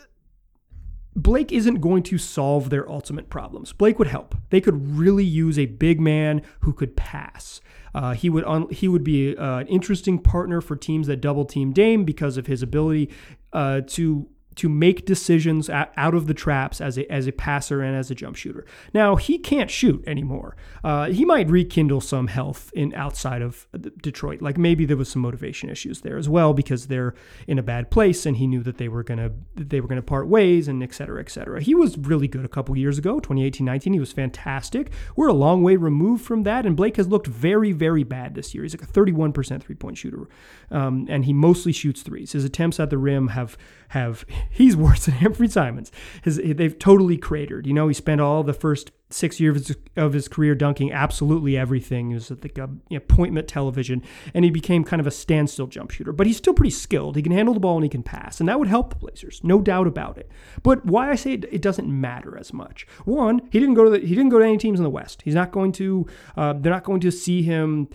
Blake 1.15 1.53
isn't 1.53 1.81
going 1.81 2.03
to 2.05 2.19
solve 2.19 2.71
their 2.71 2.89
ultimate 2.89 3.31
problems. 3.31 3.73
Blake 3.73 3.99
would 3.99 4.09
help. 4.09 4.35
They 4.51 4.61
could 4.61 4.97
really 4.97 5.25
use 5.25 5.59
a 5.59 5.67
big 5.67 6.01
man 6.01 6.43
who 6.61 6.73
could 6.73 6.97
pass. 6.97 7.61
Uh, 7.95 8.15
he 8.15 8.29
would 8.29 8.45
un- 8.45 8.69
he 8.71 8.87
would 8.87 9.03
be 9.03 9.37
uh, 9.37 9.59
an 9.59 9.67
interesting 9.69 10.19
partner 10.19 10.61
for 10.61 10.77
teams 10.77 11.07
that 11.07 11.21
double 11.21 11.45
team 11.45 11.73
Dame 11.73 12.05
because 12.05 12.37
of 12.37 12.47
his 12.47 12.63
ability 12.63 13.11
uh, 13.53 13.81
to 13.89 14.29
to 14.59 14.69
make 14.69 15.07
decisions 15.07 15.71
out 15.71 16.15
of 16.15 16.27
the 16.27 16.35
traps 16.35 16.81
as 16.81 16.99
a, 16.99 17.11
as 17.11 17.29
a 17.29 17.33
passer 17.33 17.81
and 17.81 17.97
as 17.97 18.11
a 18.11 18.15
jump 18.15 18.35
shooter. 18.35 18.67
Now, 18.93 19.15
he 19.15 19.39
can't 19.39 19.71
shoot 19.71 20.03
anymore. 20.05 20.57
Uh, 20.83 21.07
he 21.07 21.25
might 21.25 21.49
rekindle 21.49 22.01
some 22.01 22.27
health 22.27 22.73
in 22.75 22.93
outside 22.95 23.41
of 23.41 23.69
Detroit. 24.03 24.43
Like 24.43 24.59
maybe 24.59 24.85
there 24.85 24.97
was 24.97 25.09
some 25.09 25.23
motivation 25.23 25.71
issues 25.71 26.01
there 26.01 26.19
as 26.19 26.29
well 26.29 26.55
because 26.55 26.89
they're 26.89 27.15
in 27.47 27.59
a 27.59 27.63
bad 27.63 27.91
place 27.93 28.27
and 28.27 28.37
he 28.37 28.49
knew 28.49 28.63
that 28.65 28.79
they 28.79 28.89
were 28.89 29.05
to 29.05 29.33
they 29.55 29.81
were 29.81 29.89
to 29.89 30.03
part 30.03 30.27
ways 30.27 30.67
and 30.67 30.83
et 30.83 30.93
cetera, 30.93 31.21
et 31.21 31.31
cetera. 31.31 31.61
He 31.61 31.75
was 31.75 31.97
really 31.97 32.27
good 32.27 32.45
a 32.45 32.49
couple 32.49 32.77
years 32.77 32.99
ago, 32.99 33.21
2018-19. 33.21 33.95
He 33.95 34.01
was 34.01 34.13
fantastic. 34.13 34.91
We're 35.15 35.29
a 35.29 35.33
long 35.33 35.63
way 35.63 35.77
removed 35.77 36.25
from 36.25 36.43
that 36.43 36.67
and 36.67 36.77
Blake 36.77 36.97
has 36.97 37.07
looked 37.07 37.29
very, 37.29 37.71
very 37.71 38.03
bad 38.03 38.35
this 38.35 38.55
year. 38.55 38.65
He's 38.65 38.75
like 38.75 38.89
a 38.89 38.93
31% 38.93 39.63
three-point 39.63 39.99
shooter 39.99 40.29
um, 40.71 41.07
and 41.09 41.25
he 41.25 41.33
mostly 41.33 41.73
shoots 41.73 42.03
threes. 42.03 42.33
His 42.33 42.45
attempts 42.45 42.79
at 42.81 42.91
the 42.91 42.99
rim 42.99 43.29
have 43.29 43.57
have 43.89 44.25
he's 44.51 44.77
worse 44.77 45.07
than 45.07 45.15
Anfernee 45.19 45.51
Simons. 45.51 45.93
His, 46.23 46.37
they've 46.37 46.79
totally 46.79 47.17
cratered. 47.17 47.67
You 47.67 47.73
know, 47.73 47.89
he 47.89 47.95
spent 47.95 48.21
all 48.21 48.43
the 48.43 48.53
first 48.53 48.91
six 49.11 49.41
years 49.41 49.75
of 49.97 50.13
his 50.13 50.29
career 50.29 50.55
dunking 50.55 50.93
absolutely 50.93 51.57
everything. 51.57 52.09
He 52.09 52.15
was 52.15 52.31
like 52.31 52.59
a 52.59 52.69
you 52.89 52.91
know, 52.91 52.97
appointment 52.99 53.49
television, 53.49 54.03
and 54.35 54.45
he 54.45 54.51
became 54.51 54.85
kind 54.85 55.01
of 55.01 55.07
a 55.07 55.11
standstill 55.11 55.67
jump 55.67 55.91
shooter. 55.91 56.13
But 56.13 56.27
he's 56.27 56.37
still 56.37 56.53
pretty 56.53 56.71
skilled. 56.71 57.17
He 57.17 57.23
can 57.23 57.33
handle 57.33 57.55
the 57.55 57.61
ball 57.61 57.77
and 57.77 57.85
he 57.85 57.89
can 57.89 58.03
pass, 58.03 58.41
and 58.41 58.49
that 58.49 58.59
would 58.59 58.69
help 58.69 58.91
the 58.91 58.97
Blazers, 58.97 59.41
no 59.43 59.61
doubt 59.61 59.87
about 59.87 60.19
it. 60.19 60.31
But 60.63 60.85
why 60.85 61.11
I 61.11 61.15
say 61.15 61.35
it, 61.35 61.45
it 61.51 61.63
doesn't 61.63 61.89
matter 61.89 62.37
as 62.37 62.53
much. 62.53 62.87
One, 63.05 63.41
he 63.51 63.59
didn't 63.59 63.75
go 63.75 63.85
to 63.85 63.91
the, 63.91 64.01
he 64.01 64.15
didn't 64.15 64.31
go 64.31 64.39
to 64.39 64.45
any 64.45 64.59
teams 64.59 64.79
in 64.79 64.85
the 64.85 64.91
West. 64.91 65.23
He's 65.23 65.35
not 65.35 65.53
going 65.53 65.73
to. 65.73 66.07
Uh, 66.37 66.53
they're 66.53 66.73
not 66.73 66.85
going 66.85 67.01
to 67.01 67.11
see 67.11 67.43
him 67.43 67.89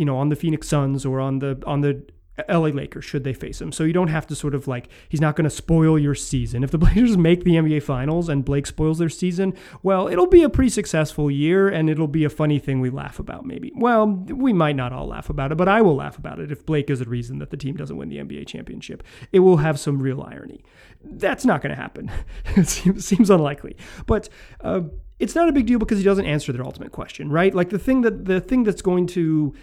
you 0.00 0.06
know 0.06 0.16
on 0.16 0.30
the 0.30 0.36
Phoenix 0.36 0.66
Suns 0.66 1.04
or 1.04 1.20
on 1.20 1.40
the 1.40 1.62
on 1.66 1.82
the 1.82 2.02
LA 2.48 2.68
Lakers 2.68 3.04
should 3.04 3.22
they 3.22 3.34
face 3.34 3.60
him. 3.60 3.70
So 3.70 3.84
you 3.84 3.92
don't 3.92 4.08
have 4.08 4.26
to 4.28 4.34
sort 4.34 4.54
of 4.54 4.66
like 4.66 4.88
he's 5.10 5.20
not 5.20 5.36
going 5.36 5.44
to 5.44 5.50
spoil 5.50 5.98
your 5.98 6.14
season. 6.14 6.64
If 6.64 6.70
the 6.70 6.78
Blazers 6.84 7.18
make 7.18 7.44
the 7.44 7.52
NBA 7.52 7.82
finals 7.82 8.30
and 8.30 8.42
Blake 8.42 8.66
spoils 8.66 8.98
their 8.98 9.10
season, 9.10 9.54
well, 9.82 10.08
it'll 10.08 10.26
be 10.26 10.42
a 10.42 10.48
pretty 10.48 10.70
successful 10.70 11.30
year 11.30 11.68
and 11.68 11.90
it'll 11.90 12.08
be 12.08 12.24
a 12.24 12.30
funny 12.30 12.58
thing 12.58 12.80
we 12.80 12.88
laugh 12.88 13.18
about 13.18 13.44
maybe. 13.44 13.72
Well, 13.76 14.06
we 14.06 14.54
might 14.54 14.76
not 14.76 14.92
all 14.92 15.08
laugh 15.08 15.28
about 15.28 15.52
it, 15.52 15.56
but 15.56 15.68
I 15.68 15.82
will 15.82 15.96
laugh 15.96 16.16
about 16.16 16.38
it 16.38 16.50
if 16.50 16.64
Blake 16.64 16.88
is 16.88 17.00
the 17.00 17.04
reason 17.04 17.38
that 17.38 17.50
the 17.50 17.56
team 17.56 17.76
doesn't 17.76 17.96
win 17.96 18.08
the 18.08 18.18
NBA 18.18 18.46
championship. 18.46 19.02
It 19.32 19.40
will 19.40 19.58
have 19.58 19.78
some 19.78 20.00
real 20.00 20.22
irony. 20.22 20.64
That's 21.02 21.44
not 21.44 21.62
going 21.62 21.74
to 21.74 21.80
happen. 21.80 22.10
it 22.56 22.68
seems, 22.68 23.04
seems 23.04 23.28
unlikely. 23.28 23.76
But 24.06 24.28
uh, 24.62 24.82
it's 25.18 25.34
not 25.34 25.48
a 25.48 25.52
big 25.52 25.66
deal 25.66 25.78
because 25.78 25.98
he 25.98 26.04
doesn't 26.04 26.26
answer 26.26 26.52
their 26.52 26.64
ultimate 26.64 26.92
question, 26.92 27.30
right? 27.30 27.54
Like 27.54 27.70
the 27.70 27.78
thing 27.78 28.00
that 28.02 28.24
the 28.24 28.40
thing 28.40 28.64
that's 28.64 28.82
going 28.82 29.06
to 29.08 29.54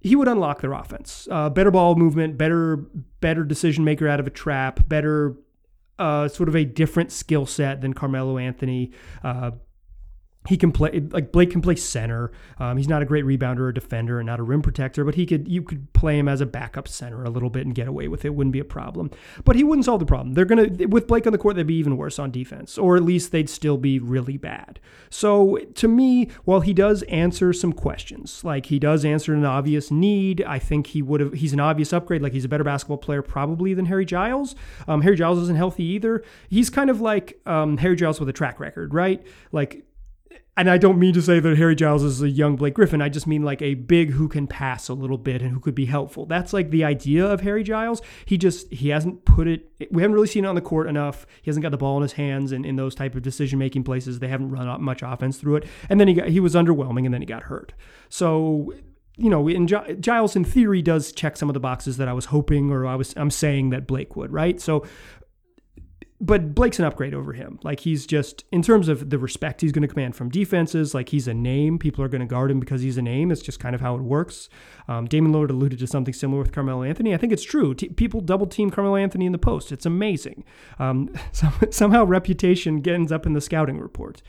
he 0.00 0.16
would 0.16 0.28
unlock 0.28 0.60
their 0.60 0.72
offense. 0.72 1.28
Uh, 1.30 1.50
better 1.50 1.70
ball 1.70 1.94
movement, 1.94 2.38
better 2.38 2.76
better 3.20 3.44
decision 3.44 3.84
maker 3.84 4.08
out 4.08 4.20
of 4.20 4.26
a 4.26 4.30
trap, 4.30 4.88
better 4.88 5.36
uh, 5.98 6.26
sort 6.28 6.48
of 6.48 6.56
a 6.56 6.64
different 6.64 7.12
skill 7.12 7.46
set 7.46 7.82
than 7.82 7.92
Carmelo 7.92 8.38
Anthony. 8.38 8.92
Uh, 9.22 9.52
he 10.48 10.56
can 10.56 10.72
play 10.72 11.02
like 11.10 11.32
Blake 11.32 11.50
can 11.50 11.60
play 11.60 11.76
center. 11.76 12.32
Um, 12.58 12.78
he's 12.78 12.88
not 12.88 13.02
a 13.02 13.04
great 13.04 13.24
rebounder 13.24 13.60
or 13.60 13.72
defender 13.72 14.18
and 14.18 14.26
not 14.26 14.40
a 14.40 14.42
rim 14.42 14.62
protector, 14.62 15.04
but 15.04 15.14
he 15.14 15.26
could 15.26 15.46
you 15.46 15.62
could 15.62 15.92
play 15.92 16.18
him 16.18 16.28
as 16.28 16.40
a 16.40 16.46
backup 16.46 16.88
center 16.88 17.24
a 17.24 17.30
little 17.30 17.50
bit 17.50 17.66
and 17.66 17.74
get 17.74 17.86
away 17.86 18.08
with 18.08 18.24
it. 18.24 18.34
Wouldn't 18.34 18.52
be 18.52 18.58
a 18.58 18.64
problem. 18.64 19.10
But 19.44 19.56
he 19.56 19.64
wouldn't 19.64 19.84
solve 19.84 20.00
the 20.00 20.06
problem. 20.06 20.32
They're 20.32 20.46
gonna 20.46 20.68
with 20.88 21.06
Blake 21.06 21.26
on 21.26 21.32
the 21.32 21.38
court, 21.38 21.56
they'd 21.56 21.66
be 21.66 21.74
even 21.74 21.98
worse 21.98 22.18
on 22.18 22.30
defense, 22.30 22.78
or 22.78 22.96
at 22.96 23.02
least 23.02 23.32
they'd 23.32 23.50
still 23.50 23.76
be 23.76 23.98
really 23.98 24.38
bad. 24.38 24.80
So 25.10 25.58
to 25.74 25.88
me, 25.88 26.30
while 26.44 26.60
he 26.60 26.72
does 26.72 27.02
answer 27.04 27.52
some 27.52 27.74
questions, 27.74 28.42
like 28.42 28.66
he 28.66 28.78
does 28.78 29.04
answer 29.04 29.34
an 29.34 29.44
obvious 29.44 29.90
need, 29.90 30.42
I 30.42 30.58
think 30.58 30.88
he 30.88 31.02
would 31.02 31.20
have. 31.20 31.34
He's 31.34 31.52
an 31.52 31.60
obvious 31.60 31.92
upgrade. 31.92 32.22
Like 32.22 32.32
he's 32.32 32.46
a 32.46 32.48
better 32.48 32.64
basketball 32.64 32.98
player 32.98 33.20
probably 33.20 33.74
than 33.74 33.84
Harry 33.86 34.06
Giles. 34.06 34.54
Um, 34.88 35.02
Harry 35.02 35.16
Giles 35.16 35.38
isn't 35.38 35.56
healthy 35.56 35.84
either. 35.84 36.24
He's 36.48 36.70
kind 36.70 36.88
of 36.88 37.02
like 37.02 37.38
um, 37.44 37.76
Harry 37.76 37.96
Giles 37.96 38.18
with 38.18 38.28
a 38.30 38.32
track 38.32 38.58
record, 38.58 38.94
right? 38.94 39.22
Like 39.52 39.84
and 40.56 40.68
I 40.68 40.78
don't 40.78 40.98
mean 40.98 41.14
to 41.14 41.22
say 41.22 41.40
that 41.40 41.56
Harry 41.56 41.74
Giles 41.74 42.02
is 42.02 42.20
a 42.20 42.28
young 42.28 42.56
Blake 42.56 42.74
Griffin. 42.74 43.00
I 43.00 43.08
just 43.08 43.26
mean 43.26 43.42
like 43.42 43.62
a 43.62 43.74
big 43.74 44.10
who 44.10 44.28
can 44.28 44.46
pass 44.46 44.88
a 44.88 44.94
little 44.94 45.16
bit 45.16 45.42
and 45.42 45.52
who 45.52 45.60
could 45.60 45.74
be 45.74 45.86
helpful. 45.86 46.26
That's 46.26 46.52
like 46.52 46.70
the 46.70 46.84
idea 46.84 47.24
of 47.24 47.40
Harry 47.42 47.62
Giles. 47.62 48.02
He 48.26 48.36
just 48.36 48.70
he 48.72 48.88
hasn't 48.88 49.24
put 49.24 49.46
it. 49.46 49.70
We 49.90 50.02
haven't 50.02 50.14
really 50.14 50.26
seen 50.26 50.44
it 50.44 50.48
on 50.48 50.56
the 50.56 50.60
court 50.60 50.88
enough. 50.88 51.26
He 51.40 51.50
hasn't 51.50 51.62
got 51.62 51.70
the 51.70 51.78
ball 51.78 51.96
in 51.96 52.02
his 52.02 52.12
hands 52.12 52.52
and 52.52 52.66
in 52.66 52.76
those 52.76 52.94
type 52.94 53.14
of 53.14 53.22
decision 53.22 53.58
making 53.58 53.84
places. 53.84 54.18
They 54.18 54.28
haven't 54.28 54.50
run 54.50 54.68
up 54.68 54.80
much 54.80 55.02
offense 55.02 55.38
through 55.38 55.56
it. 55.56 55.64
And 55.88 56.00
then 56.00 56.08
he 56.08 56.14
got 56.14 56.28
he 56.28 56.40
was 56.40 56.54
underwhelming 56.54 57.04
and 57.04 57.14
then 57.14 57.22
he 57.22 57.26
got 57.26 57.44
hurt. 57.44 57.72
So 58.08 58.74
you 59.16 59.28
know, 59.28 59.48
in 59.48 59.66
Giles 59.66 60.34
in 60.34 60.44
theory 60.44 60.80
does 60.82 61.12
check 61.12 61.36
some 61.36 61.50
of 61.50 61.54
the 61.54 61.60
boxes 61.60 61.98
that 61.98 62.08
I 62.08 62.12
was 62.12 62.26
hoping 62.26 62.70
or 62.70 62.86
I 62.86 62.94
was 62.94 63.14
I'm 63.16 63.30
saying 63.30 63.70
that 63.70 63.86
Blake 63.86 64.16
would, 64.16 64.32
right? 64.32 64.60
So 64.60 64.86
but 66.20 66.54
Blake's 66.54 66.78
an 66.78 66.84
upgrade 66.84 67.14
over 67.14 67.32
him. 67.32 67.58
Like 67.62 67.80
he's 67.80 68.04
just 68.04 68.44
in 68.52 68.60
terms 68.60 68.88
of 68.88 69.08
the 69.08 69.18
respect 69.18 69.62
he's 69.62 69.72
going 69.72 69.82
to 69.82 69.88
command 69.88 70.14
from 70.14 70.28
defenses. 70.28 70.94
Like 70.94 71.08
he's 71.08 71.26
a 71.26 71.32
name. 71.32 71.78
People 71.78 72.04
are 72.04 72.08
going 72.08 72.20
to 72.20 72.26
guard 72.26 72.50
him 72.50 72.60
because 72.60 72.82
he's 72.82 72.98
a 72.98 73.02
name. 73.02 73.30
It's 73.30 73.40
just 73.40 73.58
kind 73.58 73.74
of 73.74 73.80
how 73.80 73.94
it 73.94 74.02
works. 74.02 74.50
Um, 74.86 75.06
Damian 75.06 75.32
Lillard 75.32 75.50
alluded 75.50 75.78
to 75.78 75.86
something 75.86 76.12
similar 76.12 76.42
with 76.42 76.52
Carmelo 76.52 76.82
Anthony. 76.82 77.14
I 77.14 77.16
think 77.16 77.32
it's 77.32 77.42
true. 77.42 77.74
T- 77.74 77.88
people 77.88 78.20
double 78.20 78.46
team 78.46 78.70
Carmelo 78.70 78.96
Anthony 78.96 79.24
in 79.24 79.32
the 79.32 79.38
post. 79.38 79.72
It's 79.72 79.86
amazing. 79.86 80.44
Um, 80.78 81.14
some, 81.32 81.54
somehow 81.70 82.04
reputation 82.04 82.86
ends 82.86 83.10
up 83.10 83.24
in 83.24 83.32
the 83.32 83.40
scouting 83.40 83.78
report. 83.78 84.20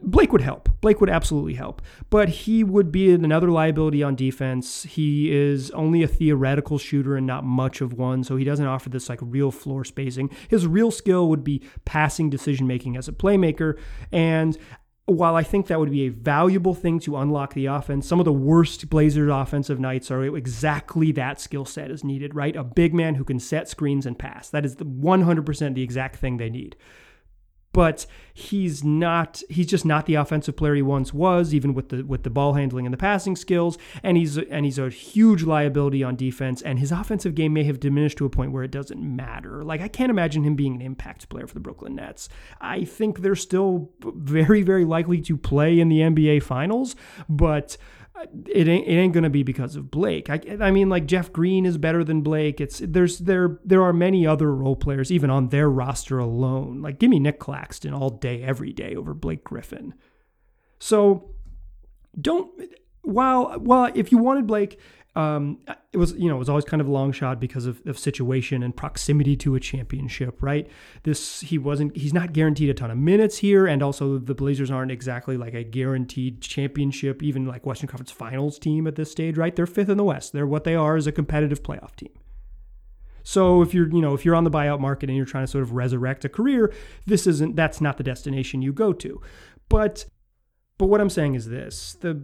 Blake 0.00 0.32
would 0.32 0.42
help. 0.42 0.68
Blake 0.80 1.00
would 1.00 1.10
absolutely 1.10 1.54
help. 1.54 1.80
But 2.10 2.28
he 2.28 2.62
would 2.62 2.92
be 2.92 3.12
another 3.12 3.50
liability 3.50 4.02
on 4.02 4.14
defense. 4.14 4.82
He 4.82 5.32
is 5.32 5.70
only 5.70 6.02
a 6.02 6.08
theoretical 6.08 6.78
shooter 6.78 7.16
and 7.16 7.26
not 7.26 7.44
much 7.44 7.80
of 7.80 7.94
one, 7.94 8.22
so 8.22 8.36
he 8.36 8.44
doesn't 8.44 8.66
offer 8.66 8.90
this 8.90 9.08
like 9.08 9.20
real 9.22 9.50
floor 9.50 9.84
spacing. 9.84 10.30
His 10.48 10.66
real 10.66 10.90
skill 10.90 11.28
would 11.28 11.42
be 11.42 11.62
passing 11.84 12.28
decision 12.28 12.66
making 12.66 12.96
as 12.96 13.08
a 13.08 13.12
playmaker. 13.12 13.78
And 14.12 14.58
while 15.06 15.36
I 15.36 15.42
think 15.42 15.66
that 15.66 15.78
would 15.78 15.90
be 15.90 16.06
a 16.06 16.10
valuable 16.10 16.74
thing 16.74 16.98
to 17.00 17.16
unlock 17.16 17.54
the 17.54 17.66
offense, 17.66 18.06
some 18.06 18.20
of 18.20 18.24
the 18.24 18.32
worst 18.32 18.88
Blazers 18.88 19.30
offensive 19.30 19.78
nights 19.78 20.10
are 20.10 20.24
exactly 20.36 21.12
that 21.12 21.40
skill 21.40 21.64
set 21.64 21.90
is 21.90 22.04
needed, 22.04 22.34
right? 22.34 22.56
A 22.56 22.64
big 22.64 22.94
man 22.94 23.14
who 23.14 23.24
can 23.24 23.38
set 23.38 23.68
screens 23.68 24.06
and 24.06 24.18
pass. 24.18 24.48
That 24.48 24.64
is 24.64 24.76
the 24.76 24.86
100% 24.86 25.74
the 25.74 25.82
exact 25.82 26.16
thing 26.16 26.36
they 26.36 26.50
need 26.50 26.76
but 27.74 28.06
he's 28.32 28.82
not 28.82 29.42
he's 29.50 29.66
just 29.66 29.84
not 29.84 30.06
the 30.06 30.14
offensive 30.14 30.56
player 30.56 30.74
he 30.74 30.82
once 30.82 31.12
was 31.12 31.52
even 31.52 31.74
with 31.74 31.90
the 31.90 32.02
with 32.02 32.22
the 32.22 32.30
ball 32.30 32.54
handling 32.54 32.86
and 32.86 32.92
the 32.92 32.98
passing 32.98 33.36
skills. 33.36 33.76
And 34.02 34.16
he's 34.16 34.38
and 34.38 34.64
he's 34.64 34.78
a 34.78 34.88
huge 34.88 35.42
liability 35.42 36.02
on 36.02 36.16
defense 36.16 36.62
and 36.62 36.78
his 36.78 36.90
offensive 36.90 37.34
game 37.34 37.52
may 37.52 37.64
have 37.64 37.80
diminished 37.80 38.16
to 38.18 38.24
a 38.24 38.30
point 38.30 38.52
where 38.52 38.62
it 38.62 38.70
doesn't 38.70 39.00
matter. 39.02 39.62
Like 39.62 39.82
I 39.82 39.88
can't 39.88 40.10
imagine 40.10 40.44
him 40.44 40.54
being 40.54 40.74
an 40.74 40.80
impact 40.80 41.28
player 41.28 41.46
for 41.46 41.54
the 41.54 41.60
Brooklyn 41.60 41.96
Nets. 41.96 42.28
I 42.60 42.84
think 42.84 43.20
they're 43.20 43.36
still 43.36 43.90
very 44.00 44.62
very 44.62 44.84
likely 44.84 45.20
to 45.22 45.36
play 45.36 45.78
in 45.78 45.88
the 45.88 45.98
NBA 45.98 46.42
finals 46.42 46.96
but 47.28 47.76
it 48.46 48.68
ain't, 48.68 48.86
it 48.86 48.92
ain't 48.92 49.12
gonna 49.12 49.30
be 49.30 49.42
because 49.42 49.76
of 49.76 49.90
Blake. 49.90 50.30
I, 50.30 50.40
I 50.60 50.70
mean, 50.70 50.88
like 50.88 51.06
Jeff 51.06 51.32
Green 51.32 51.66
is 51.66 51.78
better 51.78 52.04
than 52.04 52.22
Blake. 52.22 52.60
It's 52.60 52.80
there's 52.84 53.18
there 53.18 53.58
there 53.64 53.82
are 53.82 53.92
many 53.92 54.26
other 54.26 54.54
role 54.54 54.76
players 54.76 55.10
even 55.10 55.30
on 55.30 55.48
their 55.48 55.68
roster 55.68 56.18
alone. 56.18 56.80
Like 56.80 56.98
give 56.98 57.10
me 57.10 57.18
Nick 57.18 57.38
Claxton 57.38 57.92
all 57.92 58.10
day 58.10 58.42
every 58.42 58.72
day 58.72 58.94
over 58.94 59.14
Blake 59.14 59.42
Griffin. 59.44 59.94
So 60.78 61.30
don't 62.20 62.50
while 63.02 63.58
while 63.58 63.90
if 63.94 64.12
you 64.12 64.18
wanted 64.18 64.46
Blake 64.46 64.78
um, 65.16 65.58
it 65.92 65.96
was 65.96 66.12
you 66.14 66.28
know 66.28 66.34
it 66.36 66.40
was 66.40 66.48
always 66.48 66.64
kind 66.64 66.80
of 66.80 66.88
a 66.88 66.90
long 66.90 67.12
shot 67.12 67.40
because 67.40 67.66
of, 67.66 67.80
of 67.86 67.98
situation 67.98 68.62
and 68.62 68.76
proximity 68.76 69.36
to 69.36 69.54
a 69.54 69.60
championship, 69.60 70.42
right? 70.42 70.68
This 71.04 71.40
he 71.40 71.56
wasn't 71.56 71.96
he's 71.96 72.12
not 72.12 72.32
guaranteed 72.32 72.68
a 72.70 72.74
ton 72.74 72.90
of 72.90 72.98
minutes 72.98 73.38
here, 73.38 73.66
and 73.66 73.82
also 73.82 74.18
the 74.18 74.34
Blazers 74.34 74.70
aren't 74.70 74.90
exactly 74.90 75.36
like 75.36 75.54
a 75.54 75.62
guaranteed 75.62 76.40
championship, 76.40 77.22
even 77.22 77.46
like 77.46 77.64
Western 77.64 77.88
Conference 77.88 78.10
Finals 78.10 78.58
team 78.58 78.86
at 78.86 78.96
this 78.96 79.10
stage, 79.10 79.36
right? 79.36 79.54
They're 79.54 79.66
fifth 79.66 79.88
in 79.88 79.96
the 79.96 80.04
West. 80.04 80.32
They're 80.32 80.46
what 80.46 80.64
they 80.64 80.74
are 80.74 80.96
is 80.96 81.06
a 81.06 81.12
competitive 81.12 81.62
playoff 81.62 81.94
team. 81.94 82.12
So 83.22 83.62
if 83.62 83.72
you're, 83.72 83.88
you 83.88 84.02
know, 84.02 84.14
if 84.14 84.24
you're 84.24 84.34
on 84.34 84.44
the 84.44 84.50
buyout 84.50 84.80
market 84.80 85.08
and 85.08 85.16
you're 85.16 85.26
trying 85.26 85.44
to 85.44 85.50
sort 85.50 85.62
of 85.62 85.72
resurrect 85.72 86.24
a 86.24 86.28
career, 86.28 86.72
this 87.06 87.26
isn't 87.26 87.56
that's 87.56 87.80
not 87.80 87.96
the 87.96 88.04
destination 88.04 88.62
you 88.62 88.72
go 88.72 88.92
to. 88.92 89.20
But 89.68 90.06
but 90.76 90.86
what 90.86 91.00
I'm 91.00 91.10
saying 91.10 91.34
is 91.34 91.48
this: 91.48 91.96
the 92.00 92.20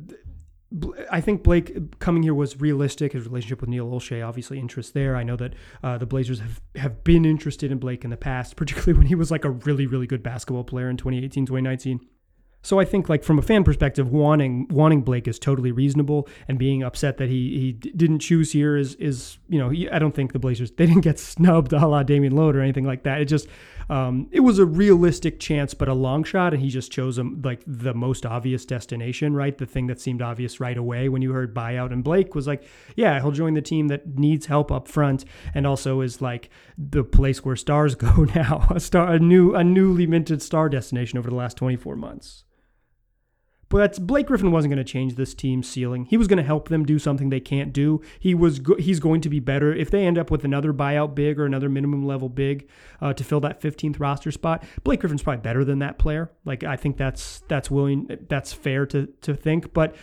I 1.11 1.20
think 1.20 1.42
Blake 1.42 1.98
coming 1.98 2.22
here 2.22 2.35
was 2.35 2.61
realistic. 2.61 3.12
His 3.12 3.26
relationship 3.26 3.61
with 3.61 3.70
Neil 3.70 3.90
Olshey, 3.90 4.26
obviously, 4.26 4.59
interest 4.59 4.94
there. 4.94 5.16
I 5.16 5.24
know 5.24 5.37
that 5.37 5.54
uh, 5.83 5.98
the 5.98 6.06
Blazers 6.06 6.38
have, 6.38 6.61
have 6.76 7.02
been 7.02 7.24
interested 7.24 7.72
in 7.72 7.78
Blake 7.78 8.04
in 8.04 8.11
the 8.11 8.16
past, 8.16 8.56
particularly 8.56 8.96
when 8.96 9.06
he 9.06 9.14
was 9.14 9.30
like 9.30 9.44
a 9.44 9.50
really, 9.50 9.87
really 9.87 10.06
good 10.06 10.22
basketball 10.22 10.64
player 10.64 10.88
in 10.88 10.96
2018, 10.96 11.46
2019. 11.46 12.00
So 12.62 12.78
I 12.78 12.85
think 12.85 13.09
like 13.09 13.24
from 13.24 13.38
a 13.38 13.42
fan 13.42 13.64
perspective, 13.64 14.11
wanting 14.11 14.68
wanting 14.68 15.00
Blake 15.00 15.26
is 15.26 15.38
totally 15.38 15.72
reasonable, 15.72 16.28
and 16.46 16.59
being 16.59 16.83
upset 16.83 17.16
that 17.16 17.30
he 17.30 17.59
he 17.59 17.72
didn't 17.72 18.18
choose 18.18 18.52
here 18.52 18.76
is 18.76 18.94
is 18.96 19.38
you 19.48 19.59
know 19.59 19.72
I 19.90 19.98
don't 19.98 20.14
think 20.14 20.33
the 20.35 20.38
Blazers 20.38 20.70
they 20.72 20.85
didn't 20.85 21.00
get 21.00 21.18
snubbed 21.18 21.72
a 21.72 21.87
la 21.87 22.02
Damian 22.02 22.35
Lillard 22.35 22.54
or 22.54 22.61
anything 22.61 22.85
like 22.85 23.04
that. 23.04 23.20
It 23.22 23.26
just 23.26 23.48
um, 23.90 24.29
it 24.31 24.40
was 24.40 24.61
a 24.61 24.64
realistic 24.64 25.40
chance, 25.40 25.74
but 25.74 25.88
a 25.88 25.94
long 25.94 26.22
shot, 26.22 26.55
and 26.55 26.62
he 26.62 26.70
just 26.70 26.92
chose 26.92 27.18
him 27.18 27.42
like 27.44 27.62
the 27.66 27.92
most 27.92 28.24
obvious 28.24 28.64
destination, 28.64 29.35
right? 29.35 29.59
The 29.59 29.66
thing 29.66 29.88
that 29.88 30.00
seemed 30.00 30.22
obvious 30.22 30.61
right 30.61 30.76
away 30.76 31.09
when 31.09 31.22
you 31.22 31.33
heard 31.33 31.53
buyout 31.53 31.92
and 31.92 32.05
Blake 32.05 32.37
was 32.37 32.46
like, 32.46 32.62
yeah, 32.94 33.20
he'll 33.20 33.33
join 33.33 33.55
the 33.55 33.61
team 33.61 33.88
that 33.88 34.16
needs 34.16 34.46
help 34.46 34.70
up 34.70 34.87
front, 34.87 35.24
and 35.55 35.66
also 35.66 36.03
is 36.03 36.22
like 36.22 36.50
the 36.79 37.03
place 37.03 37.44
where 37.44 37.57
stars 37.57 37.94
go 37.96 38.24
now, 38.33 38.68
a 38.70 38.79
star, 38.79 39.12
a 39.12 39.18
new, 39.18 39.57
a 39.57 39.64
newly 39.64 40.07
minted 40.07 40.40
star 40.40 40.68
destination 40.68 41.18
over 41.18 41.29
the 41.29 41.37
last 41.37 41.57
24 41.57 41.96
months. 41.96 42.44
But 43.70 44.04
Blake 44.04 44.26
Griffin 44.26 44.50
wasn't 44.50 44.74
going 44.74 44.85
to 44.85 44.92
change 44.92 45.14
this 45.14 45.33
team's 45.33 45.68
ceiling. 45.68 46.04
He 46.06 46.16
was 46.16 46.26
going 46.26 46.38
to 46.38 46.42
help 46.42 46.68
them 46.68 46.85
do 46.85 46.98
something 46.98 47.30
they 47.30 47.40
can't 47.40 47.72
do. 47.72 48.02
He 48.18 48.35
was 48.35 48.59
go- 48.59 48.74
he's 48.74 48.98
going 48.98 49.20
to 49.22 49.28
be 49.28 49.38
better 49.38 49.72
if 49.72 49.90
they 49.92 50.04
end 50.04 50.18
up 50.18 50.28
with 50.28 50.44
another 50.44 50.72
buyout 50.72 51.14
big 51.14 51.38
or 51.38 51.46
another 51.46 51.68
minimum 51.68 52.04
level 52.04 52.28
big 52.28 52.68
uh, 53.00 53.12
to 53.14 53.22
fill 53.22 53.38
that 53.40 53.61
15th 53.61 54.00
roster 54.00 54.33
spot. 54.33 54.64
Blake 54.83 55.00
Griffin's 55.00 55.22
probably 55.22 55.40
better 55.40 55.64
than 55.64 55.78
that 55.78 55.98
player. 55.98 56.33
Like 56.44 56.64
I 56.64 56.74
think 56.74 56.96
that's 56.96 57.42
that's 57.46 57.70
willing 57.70 58.09
that's 58.28 58.52
fair 58.52 58.87
to 58.87 59.06
to 59.06 59.35
think, 59.35 59.72
but 59.72 59.94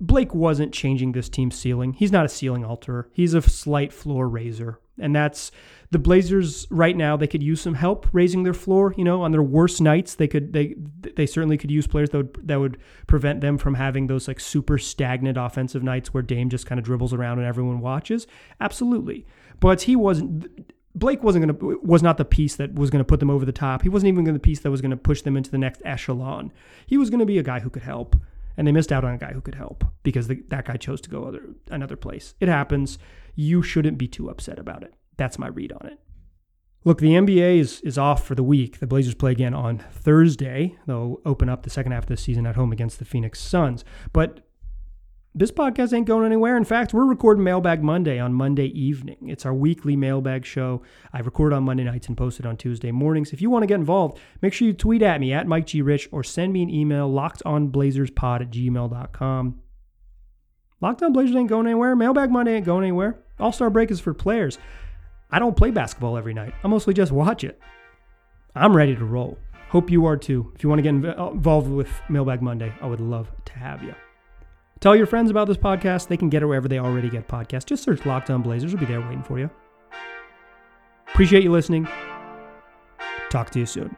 Blake 0.00 0.34
wasn't 0.34 0.74
changing 0.74 1.12
this 1.12 1.28
team's 1.28 1.56
ceiling. 1.56 1.92
He's 1.92 2.12
not 2.12 2.26
a 2.26 2.28
ceiling 2.28 2.62
alterer. 2.62 3.04
He's 3.12 3.34
a 3.34 3.42
slight 3.42 3.92
floor 3.92 4.28
raiser. 4.28 4.80
And 5.00 5.14
that's 5.14 5.50
the 5.90 5.98
Blazers 5.98 6.66
right 6.70 6.96
now. 6.96 7.16
They 7.16 7.26
could 7.26 7.42
use 7.42 7.60
some 7.60 7.74
help 7.74 8.06
raising 8.12 8.42
their 8.42 8.54
floor. 8.54 8.94
You 8.96 9.04
know, 9.04 9.22
on 9.22 9.32
their 9.32 9.42
worst 9.42 9.80
nights, 9.80 10.14
they 10.14 10.28
could 10.28 10.52
they 10.52 10.74
they 11.16 11.26
certainly 11.26 11.56
could 11.56 11.70
use 11.70 11.86
players 11.86 12.10
that 12.10 12.18
would 12.18 12.48
that 12.48 12.60
would 12.60 12.78
prevent 13.06 13.40
them 13.40 13.58
from 13.58 13.74
having 13.74 14.06
those 14.06 14.28
like 14.28 14.40
super 14.40 14.78
stagnant 14.78 15.38
offensive 15.38 15.82
nights 15.82 16.12
where 16.12 16.22
Dame 16.22 16.50
just 16.50 16.66
kind 16.66 16.78
of 16.78 16.84
dribbles 16.84 17.14
around 17.14 17.38
and 17.38 17.46
everyone 17.46 17.80
watches. 17.80 18.26
Absolutely, 18.60 19.26
but 19.60 19.82
he 19.82 19.96
wasn't. 19.96 20.72
Blake 20.94 21.22
wasn't 21.22 21.46
going 21.46 21.58
to 21.58 21.80
was 21.86 22.02
not 22.02 22.16
the 22.16 22.24
piece 22.24 22.56
that 22.56 22.74
was 22.74 22.90
going 22.90 22.98
to 22.98 23.04
put 23.04 23.20
them 23.20 23.30
over 23.30 23.44
the 23.44 23.52
top. 23.52 23.82
He 23.82 23.88
wasn't 23.88 24.08
even 24.08 24.24
going 24.24 24.34
to 24.34 24.38
the 24.38 24.42
piece 24.42 24.60
that 24.60 24.70
was 24.70 24.80
going 24.80 24.90
to 24.90 24.96
push 24.96 25.22
them 25.22 25.36
into 25.36 25.50
the 25.50 25.58
next 25.58 25.80
echelon. 25.84 26.52
He 26.86 26.96
was 26.96 27.08
going 27.08 27.20
to 27.20 27.26
be 27.26 27.38
a 27.38 27.42
guy 27.42 27.60
who 27.60 27.70
could 27.70 27.84
help 27.84 28.16
and 28.58 28.66
they 28.66 28.72
missed 28.72 28.92
out 28.92 29.04
on 29.04 29.14
a 29.14 29.18
guy 29.18 29.32
who 29.32 29.40
could 29.40 29.54
help 29.54 29.84
because 30.02 30.26
the, 30.26 30.42
that 30.48 30.66
guy 30.66 30.76
chose 30.76 31.00
to 31.00 31.08
go 31.08 31.24
other 31.24 31.44
another 31.70 31.96
place. 31.96 32.34
It 32.40 32.48
happens. 32.48 32.98
You 33.40 33.62
shouldn't 33.62 33.98
be 33.98 34.08
too 34.08 34.28
upset 34.28 34.58
about 34.58 34.82
it. 34.82 34.94
That's 35.16 35.38
my 35.38 35.46
read 35.46 35.70
on 35.70 35.86
it. 35.86 36.00
Look, 36.84 36.98
the 36.98 37.12
NBA 37.12 37.60
is, 37.60 37.80
is 37.82 37.96
off 37.96 38.26
for 38.26 38.34
the 38.34 38.42
week. 38.42 38.80
The 38.80 38.86
Blazers 38.88 39.14
play 39.14 39.30
again 39.30 39.54
on 39.54 39.78
Thursday. 39.78 40.76
They'll 40.88 41.20
open 41.24 41.48
up 41.48 41.62
the 41.62 41.70
second 41.70 41.92
half 41.92 42.02
of 42.02 42.08
the 42.08 42.16
season 42.16 42.46
at 42.46 42.56
home 42.56 42.72
against 42.72 42.98
the 42.98 43.04
Phoenix 43.04 43.38
Suns. 43.40 43.84
But 44.12 44.40
this 45.36 45.52
podcast 45.52 45.92
ain't 45.92 46.08
going 46.08 46.26
anywhere. 46.26 46.56
In 46.56 46.64
fact, 46.64 46.92
we're 46.92 47.04
recording 47.04 47.44
Mailbag 47.44 47.80
Monday 47.80 48.18
on 48.18 48.34
Monday 48.34 48.66
evening. 48.66 49.28
It's 49.28 49.46
our 49.46 49.54
weekly 49.54 49.94
mailbag 49.94 50.44
show. 50.44 50.82
I 51.12 51.20
record 51.20 51.52
on 51.52 51.62
Monday 51.62 51.84
nights 51.84 52.08
and 52.08 52.16
post 52.16 52.40
it 52.40 52.46
on 52.46 52.56
Tuesday 52.56 52.90
mornings. 52.90 53.32
If 53.32 53.40
you 53.40 53.50
want 53.50 53.62
to 53.62 53.68
get 53.68 53.76
involved, 53.76 54.18
make 54.42 54.52
sure 54.52 54.66
you 54.66 54.74
tweet 54.74 55.02
at 55.02 55.20
me 55.20 55.32
at 55.32 55.46
Mike 55.46 55.66
G. 55.66 55.80
Rich 55.80 56.08
or 56.10 56.24
send 56.24 56.52
me 56.52 56.64
an 56.64 56.70
email, 56.70 57.08
lockedonblazerspod 57.08 58.40
at 58.40 58.50
gmail.com. 58.50 59.60
Locked 60.80 61.02
on 61.04 61.12
Blazers 61.12 61.36
ain't 61.36 61.48
going 61.48 61.68
anywhere. 61.68 61.94
Mailbag 61.94 62.32
Monday 62.32 62.56
ain't 62.56 62.66
going 62.66 62.82
anywhere. 62.82 63.22
All 63.40 63.52
Star 63.52 63.70
break 63.70 63.90
is 63.90 64.00
for 64.00 64.14
players. 64.14 64.58
I 65.30 65.38
don't 65.38 65.56
play 65.56 65.70
basketball 65.70 66.16
every 66.16 66.34
night. 66.34 66.54
I 66.64 66.68
mostly 66.68 66.94
just 66.94 67.12
watch 67.12 67.44
it. 67.44 67.60
I'm 68.54 68.76
ready 68.76 68.96
to 68.96 69.04
roll. 69.04 69.38
Hope 69.68 69.90
you 69.90 70.06
are 70.06 70.16
too. 70.16 70.50
If 70.54 70.62
you 70.62 70.68
want 70.68 70.82
to 70.82 70.92
get 70.92 71.18
uh, 71.18 71.30
involved 71.30 71.70
with 71.70 71.90
Mailbag 72.08 72.40
Monday, 72.40 72.72
I 72.80 72.86
would 72.86 73.00
love 73.00 73.30
to 73.44 73.52
have 73.52 73.82
you. 73.82 73.94
Tell 74.80 74.96
your 74.96 75.06
friends 75.06 75.30
about 75.30 75.48
this 75.48 75.56
podcast. 75.56 76.08
They 76.08 76.16
can 76.16 76.30
get 76.30 76.42
it 76.42 76.46
wherever 76.46 76.68
they 76.68 76.78
already 76.78 77.10
get 77.10 77.28
podcasts. 77.28 77.66
Just 77.66 77.82
search 77.82 78.06
Locked 78.06 78.30
On 78.30 78.42
Blazers. 78.42 78.72
We'll 78.72 78.80
be 78.80 78.86
there 78.86 79.00
waiting 79.00 79.22
for 79.22 79.38
you. 79.38 79.50
Appreciate 81.08 81.42
you 81.42 81.52
listening. 81.52 81.88
Talk 83.28 83.50
to 83.50 83.58
you 83.58 83.66
soon. 83.66 83.94